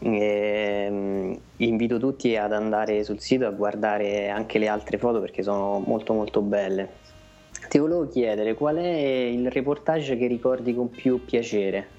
[0.00, 5.44] E, um, invito tutti ad andare sul sito a guardare anche le altre foto perché
[5.44, 6.88] sono molto molto belle.
[7.68, 11.97] Ti volevo chiedere qual è il reportage che ricordi con più piacere?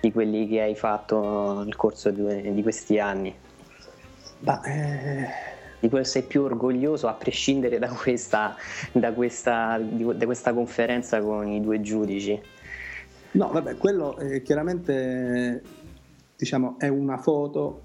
[0.00, 3.34] Di quelli che hai fatto nel corso di, questi anni?
[4.38, 5.48] Bah, eh...
[5.80, 8.54] Di quello sei più orgoglioso a prescindere da questa,
[8.92, 12.38] da, questa, da questa conferenza con i due giudici?
[13.32, 15.62] No, vabbè, quello eh, chiaramente
[16.36, 17.82] diciamo, è una foto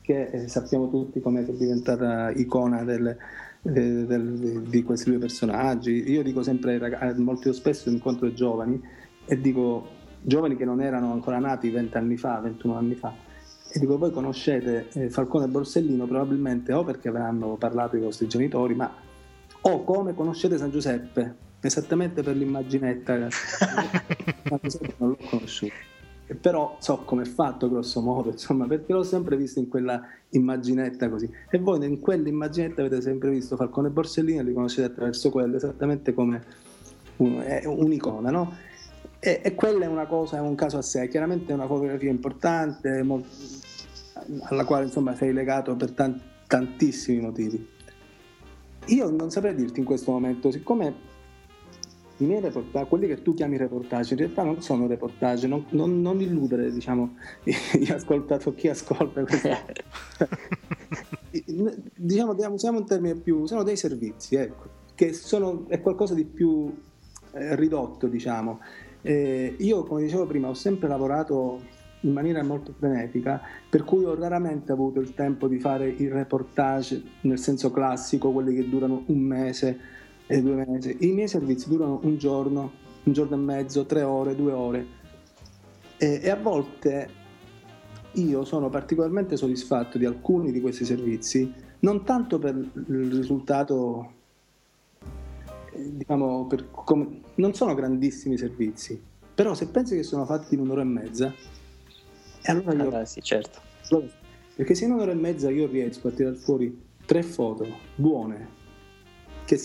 [0.00, 3.16] che eh, sappiamo tutti come è diventata icona del,
[3.62, 6.10] del, del, di questi due personaggi.
[6.10, 6.78] Io dico sempre,
[7.16, 8.80] molto spesso incontro giovani
[9.26, 13.12] e dico giovani che non erano ancora nati 20 anni fa, 21 anni fa.
[13.70, 18.26] E dico, voi conoscete eh, Falcone e Borsellino probabilmente o perché avranno parlato i vostri
[18.26, 18.90] genitori, ma
[19.60, 23.28] o come conoscete San Giuseppe, esattamente per l'immaginetta.
[23.30, 25.74] San Giuseppe non l'ho conosciuto.
[26.40, 31.10] però so come è fatto grosso modo, insomma, perché l'ho sempre visto in quella immaginetta
[31.10, 31.30] così.
[31.50, 36.14] E voi in quell'immaginetta avete sempre visto Falcone e Borsellino, li conoscete attraverso quello, esattamente
[36.14, 36.42] come
[37.16, 38.66] un, un'icona, no?
[39.20, 42.10] E, e, quella è una cosa, è un caso a sé, chiaramente è una fotografia
[42.10, 43.28] importante, molto,
[44.42, 47.68] alla quale insomma sei legato per tanti, tantissimi motivi.
[48.86, 51.06] Io non saprei dirti in questo momento, siccome
[52.18, 56.00] i miei reportage, quelli che tu chiami reportage, in realtà non sono reportage, non, non,
[56.00, 59.48] non illudere diciamo, gli ascoltatori, chi ascolta questo.
[61.96, 66.74] diciamo, usiamo un termine più, sono dei servizi, ecco, che sono, è qualcosa di più
[67.32, 68.60] eh, ridotto, diciamo.
[69.02, 71.60] Eh, io, come dicevo prima, ho sempre lavorato
[72.02, 77.02] in maniera molto frenetica, per cui ho raramente avuto il tempo di fare il reportage
[77.22, 79.78] nel senso classico, quelli che durano un mese
[80.26, 80.96] e due mesi.
[81.00, 82.72] I miei servizi durano un giorno,
[83.04, 84.86] un giorno e mezzo, tre ore, due ore.
[85.96, 87.16] E, e a volte
[88.12, 94.12] io sono particolarmente soddisfatto di alcuni di questi servizi, non tanto per il risultato,
[95.78, 99.00] diciamo, per come, non sono grandissimi servizi,
[99.34, 101.32] però se pensi che sono fatti in un'ora e mezza,
[102.42, 102.90] e allora io...
[102.90, 103.60] Ah, sì, certo.
[104.54, 108.56] Perché se in un'ora e mezza io riesco a tirare fuori tre foto buone,
[109.44, 109.56] che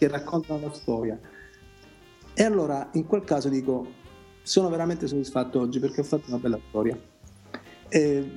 [0.00, 1.20] che raccontano la storia.
[2.32, 3.86] E allora in quel caso dico,
[4.40, 6.98] sono veramente soddisfatto oggi perché ho fatto una bella storia.
[7.86, 8.30] E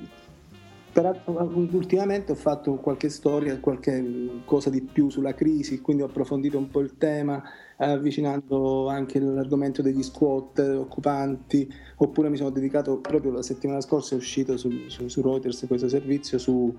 [0.94, 6.56] per, ultimamente ho fatto qualche storia, qualche cosa di più sulla crisi, quindi ho approfondito
[6.56, 7.42] un po' il tema,
[7.78, 14.18] avvicinando anche l'argomento degli squat occupanti, oppure mi sono dedicato proprio la settimana scorsa, è
[14.18, 16.72] uscito su, su, su Reuters questo servizio su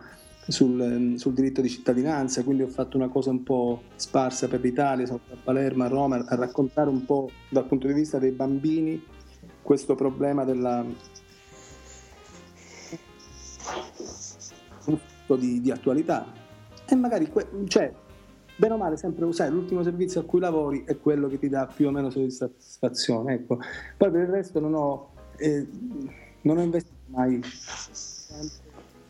[0.48, 5.08] sul, sul, diritto di cittadinanza, quindi ho fatto una cosa un po' sparsa per l'Italia,
[5.08, 9.04] sono a Palermo, a Roma, a raccontare un po' dal punto di vista dei bambini
[9.64, 10.86] questo problema della
[15.36, 16.32] di, di attualità
[16.88, 17.92] e magari que- cioè,
[18.56, 21.66] bene o male sempre sai l'ultimo servizio a cui lavori è quello che ti dà
[21.66, 23.60] più o meno soddisfazione ecco.
[23.98, 25.68] poi per il resto non ho, eh,
[26.42, 27.42] non ho investito mai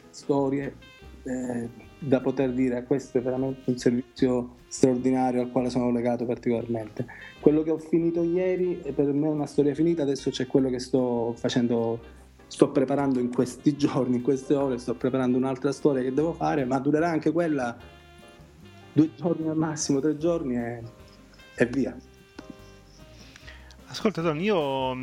[0.09, 0.75] storie
[1.23, 1.69] eh,
[1.99, 7.05] da poter dire questo è veramente un servizio straordinario al quale sono legato particolarmente.
[7.39, 10.79] Quello che ho finito ieri è per me una storia finita, adesso c'è quello che
[10.79, 11.99] sto facendo,
[12.47, 16.65] sto preparando in questi giorni, in queste ore, sto preparando un'altra storia che devo fare,
[16.65, 17.75] ma durerà anche quella
[18.93, 20.83] due giorni al massimo, tre giorni e,
[21.55, 21.95] e via.
[23.87, 24.93] Ascolta Don, io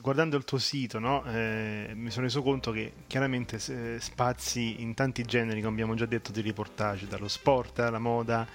[0.00, 4.94] guardando il tuo sito no, eh, mi sono reso conto che chiaramente eh, spazi in
[4.94, 8.46] tanti generi, come abbiamo già detto, di reportage, dallo sport alla moda,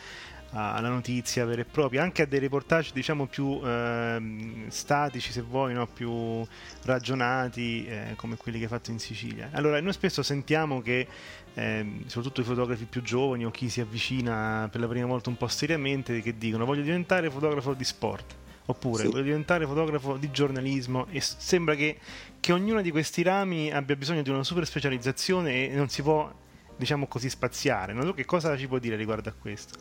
[0.54, 5.74] alla notizia vera e propria, anche a dei reportage diciamo più eh, statici se vuoi,
[5.74, 5.88] no?
[5.88, 6.46] più
[6.84, 9.50] ragionati eh, come quelli che hai fatto in Sicilia.
[9.52, 11.08] Allora noi spesso sentiamo che
[11.56, 15.38] eh, soprattutto i fotografi più giovani o chi si avvicina per la prima volta un
[15.38, 18.36] po' seriamente che dicono voglio diventare fotografo di sport
[18.66, 19.10] oppure sì.
[19.10, 22.00] voglio diventare fotografo di giornalismo e sembra che,
[22.40, 26.32] che ognuno di questi rami abbia bisogno di una super specializzazione e non si può
[26.76, 29.78] diciamo così spaziare non so che cosa ci può dire riguardo a questo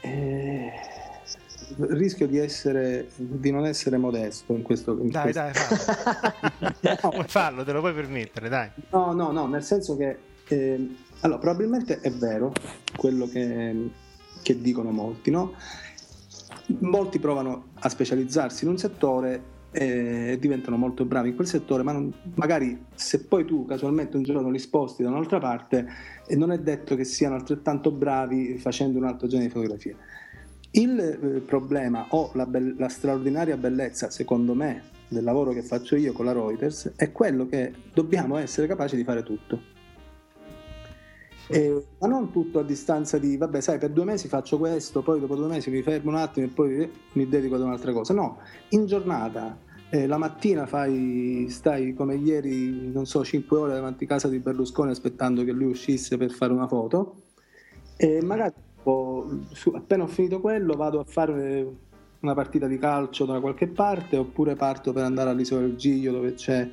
[0.00, 0.72] eh,
[1.76, 5.40] rischio di, essere, di non essere modesto in questo in dai questo.
[5.40, 7.12] dai fallo.
[7.16, 7.24] no.
[7.26, 10.18] fallo te lo puoi permettere dai no no no nel senso che
[10.48, 12.52] eh, allora probabilmente è vero
[12.96, 13.90] quello che,
[14.42, 15.54] che dicono molti no?
[16.80, 21.92] molti provano a specializzarsi in un settore e diventano molto bravi in quel settore, ma
[21.92, 25.86] non, magari se poi tu casualmente un giorno li sposti da un'altra parte,
[26.30, 29.96] non è detto che siano altrettanto bravi facendo un altro genere di fotografie.
[30.70, 35.96] Il eh, problema o la, be- la straordinaria bellezza, secondo me, del lavoro che faccio
[35.96, 39.76] io con la Reuters è quello che dobbiamo essere capaci di fare tutto
[41.48, 45.18] eh, ma non tutto a distanza di, vabbè, sai, per due mesi faccio questo, poi
[45.20, 48.12] dopo due mesi mi fermo un attimo e poi mi dedico ad un'altra cosa.
[48.12, 48.38] No,
[48.70, 49.58] in giornata,
[49.90, 54.38] eh, la mattina fai, stai come ieri, non so, 5 ore davanti a casa di
[54.38, 57.22] Berlusconi aspettando che lui uscisse per fare una foto
[57.96, 58.54] e magari
[59.74, 61.66] appena ho finito quello vado a fare
[62.20, 66.34] una partita di calcio da qualche parte oppure parto per andare all'isola del Giglio dove
[66.34, 66.68] c'è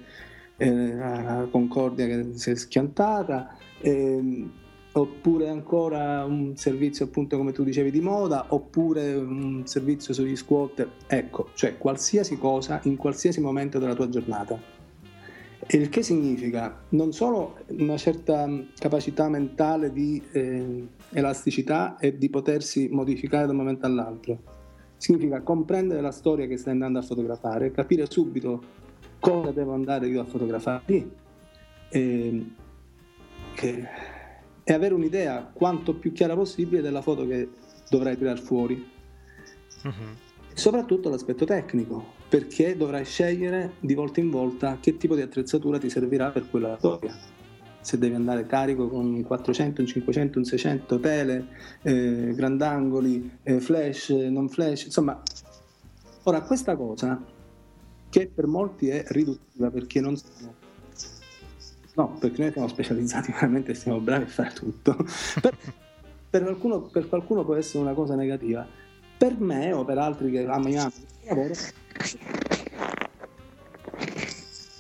[0.58, 3.56] eh, la Concordia che si è schiantata.
[3.80, 4.64] Eh,
[4.98, 10.88] oppure ancora un servizio appunto come tu dicevi di moda, oppure un servizio sugli squat,
[11.08, 14.58] ecco, cioè qualsiasi cosa in qualsiasi momento della tua giornata.
[15.68, 16.84] Il che significa?
[16.90, 18.48] Non solo una certa
[18.78, 24.38] capacità mentale di eh, elasticità e di potersi modificare da un momento all'altro,
[24.96, 28.84] significa comprendere la storia che stai andando a fotografare, capire subito
[29.20, 31.12] cosa devo andare io a fotografare lì
[31.90, 32.46] e,
[33.56, 33.88] che,
[34.68, 37.48] e avere un'idea quanto più chiara possibile della foto che
[37.88, 38.92] dovrai tirare fuori.
[39.84, 39.94] Uh-huh.
[40.56, 45.90] Soprattutto l'aspetto tecnico, perché dovrai scegliere di volta in volta che tipo di attrezzatura ti
[45.90, 47.16] servirà per quella storia.
[47.80, 51.48] Se devi andare carico con un 400, un 500, un 600, tele,
[51.84, 55.22] eh, grandangoli, eh, flash, non flash, insomma.
[56.24, 57.24] Ora, questa cosa
[58.10, 60.65] che per molti è riduttiva perché non siamo
[61.96, 64.96] no, perché noi siamo specializzati veramente siamo bravi a fare tutto.
[65.42, 65.58] Per,
[66.30, 68.66] per, qualcuno, per qualcuno può essere una cosa negativa.
[69.18, 70.92] Per me o per altri che amiamo
[71.22, 71.54] il lavoro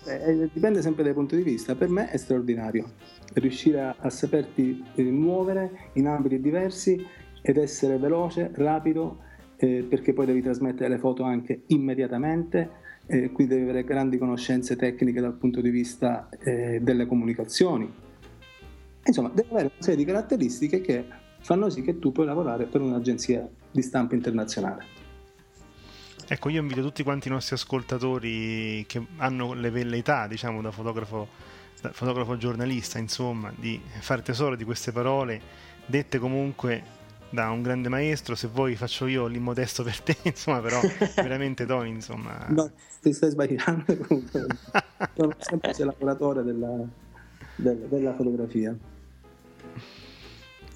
[0.07, 1.75] eh, dipende sempre dai punti di vista.
[1.75, 2.91] Per me è straordinario
[3.33, 7.05] riuscire a, a saperti muovere in ambiti diversi
[7.41, 9.23] ed essere veloce, rapido
[9.57, 14.75] eh, perché poi devi trasmettere le foto anche immediatamente eh, qui devi avere grandi conoscenze
[14.75, 17.91] tecniche dal punto di vista eh, delle comunicazioni.
[19.05, 21.05] Insomma, devi avere una serie di caratteristiche che
[21.39, 24.93] fanno sì che tu puoi lavorare per un'agenzia di stampa internazionale.
[26.27, 31.27] Ecco, io invito tutti quanti i nostri ascoltatori che hanno le velleità, diciamo, da fotografo,
[31.79, 35.39] da fotografo giornalista, insomma, di fare tesoro di queste parole
[35.85, 40.79] dette comunque da un grande maestro, se vuoi faccio io l'immodesto per te, insomma, però
[41.15, 42.45] veramente Tony, insomma...
[42.49, 42.71] No,
[43.01, 44.45] ti stai sbagliando comunque,
[45.13, 46.77] sono un semplice lavoratore della,
[47.55, 48.75] della, della, fotografia.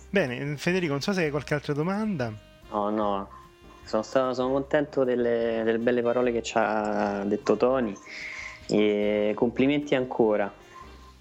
[0.10, 2.34] Bene, Federico, non so se hai qualche altra domanda.
[2.72, 3.30] No, no,
[3.84, 7.96] sono, stato, sono contento delle, delle belle parole che ci ha detto Tony
[8.68, 10.52] e complimenti ancora.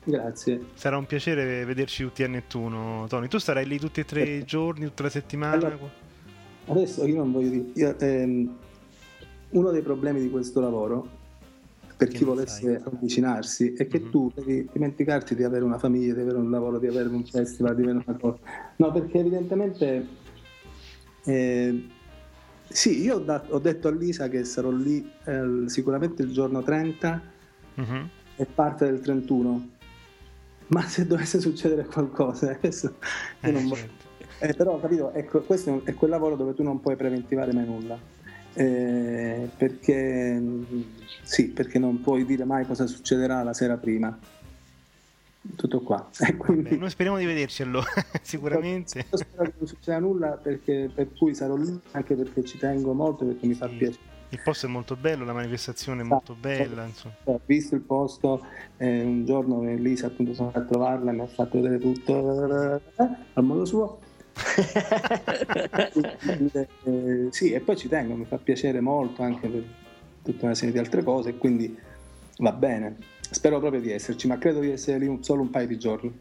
[0.08, 0.68] Grazie.
[0.72, 3.28] Sarà un piacere vederci tutti a Nettuno, Tony.
[3.28, 5.54] Tu sarai lì tutti e tre i giorni, tutta la settimana?
[5.54, 5.78] Allora,
[6.64, 7.64] adesso io non voglio dire.
[7.74, 8.56] Io, ehm,
[9.50, 11.06] uno dei problemi di questo lavoro,
[11.94, 12.82] per chi volesse sai.
[12.90, 14.10] avvicinarsi, è che mm-hmm.
[14.10, 17.74] tu devi dimenticarti di avere una famiglia, di avere un lavoro, di avere un festival,
[17.74, 18.38] di avere una cosa.
[18.76, 20.06] No, perché evidentemente.
[21.24, 21.86] Eh,
[22.66, 26.62] sì, io ho, dat- ho, detto a Lisa che sarò lì eh, sicuramente il giorno
[26.62, 27.22] 30
[27.78, 28.04] mm-hmm.
[28.36, 29.76] e parte del 31
[30.68, 32.94] ma se dovesse succedere qualcosa, adesso
[33.40, 34.06] eh, non certo.
[34.38, 37.98] eh, però capito, ecco, questo è quel lavoro dove tu non puoi preventivare mai nulla.
[38.54, 40.42] Eh, perché
[41.22, 44.18] sì, perché non puoi dire mai cosa succederà la sera prima.
[45.54, 46.08] Tutto qua.
[46.36, 47.88] Quindi, noi speriamo di vederci allora,
[48.20, 49.06] sicuramente.
[49.10, 52.92] Io spero che non succeda nulla perché, per cui sarò lì anche perché ci tengo
[52.92, 56.84] molto perché mi fa piacere il posto è molto bello, la manifestazione è molto bella.
[56.84, 57.14] Insomma.
[57.24, 58.44] Ho visto il posto,
[58.76, 63.44] eh, un giorno Elisa appunto sono andato a trovarla, mi ha fatto vedere tutto al
[63.44, 64.00] modo suo.
[66.84, 69.64] eh, sì, e poi ci tengo, mi fa piacere molto anche per
[70.22, 71.76] tutta una serie di altre cose, quindi
[72.38, 72.96] va bene.
[73.30, 76.18] Spero proprio di esserci, ma credo di essere lì solo un paio di giorni.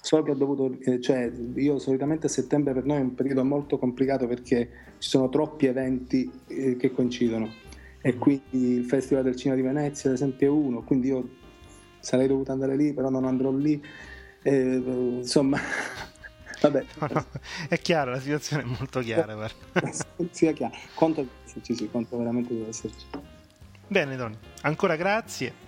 [0.00, 3.44] So che ho dovuto, eh, cioè io solitamente a settembre per noi è un periodo
[3.44, 7.52] molto complicato perché ci sono troppi eventi eh, che coincidono
[8.00, 11.28] e quindi il Festival del Cinema di Venezia ad esempio è uno, quindi io
[12.00, 13.82] sarei dovuto andare lì però non andrò lì,
[14.42, 15.58] eh, insomma
[16.62, 16.84] vabbè.
[17.68, 19.48] È chiaro, la situazione è molto chiara.
[20.30, 23.06] sì, è chiaro, conto esserci, sì, conto veramente di esserci.
[23.86, 25.67] Bene Don, ancora grazie.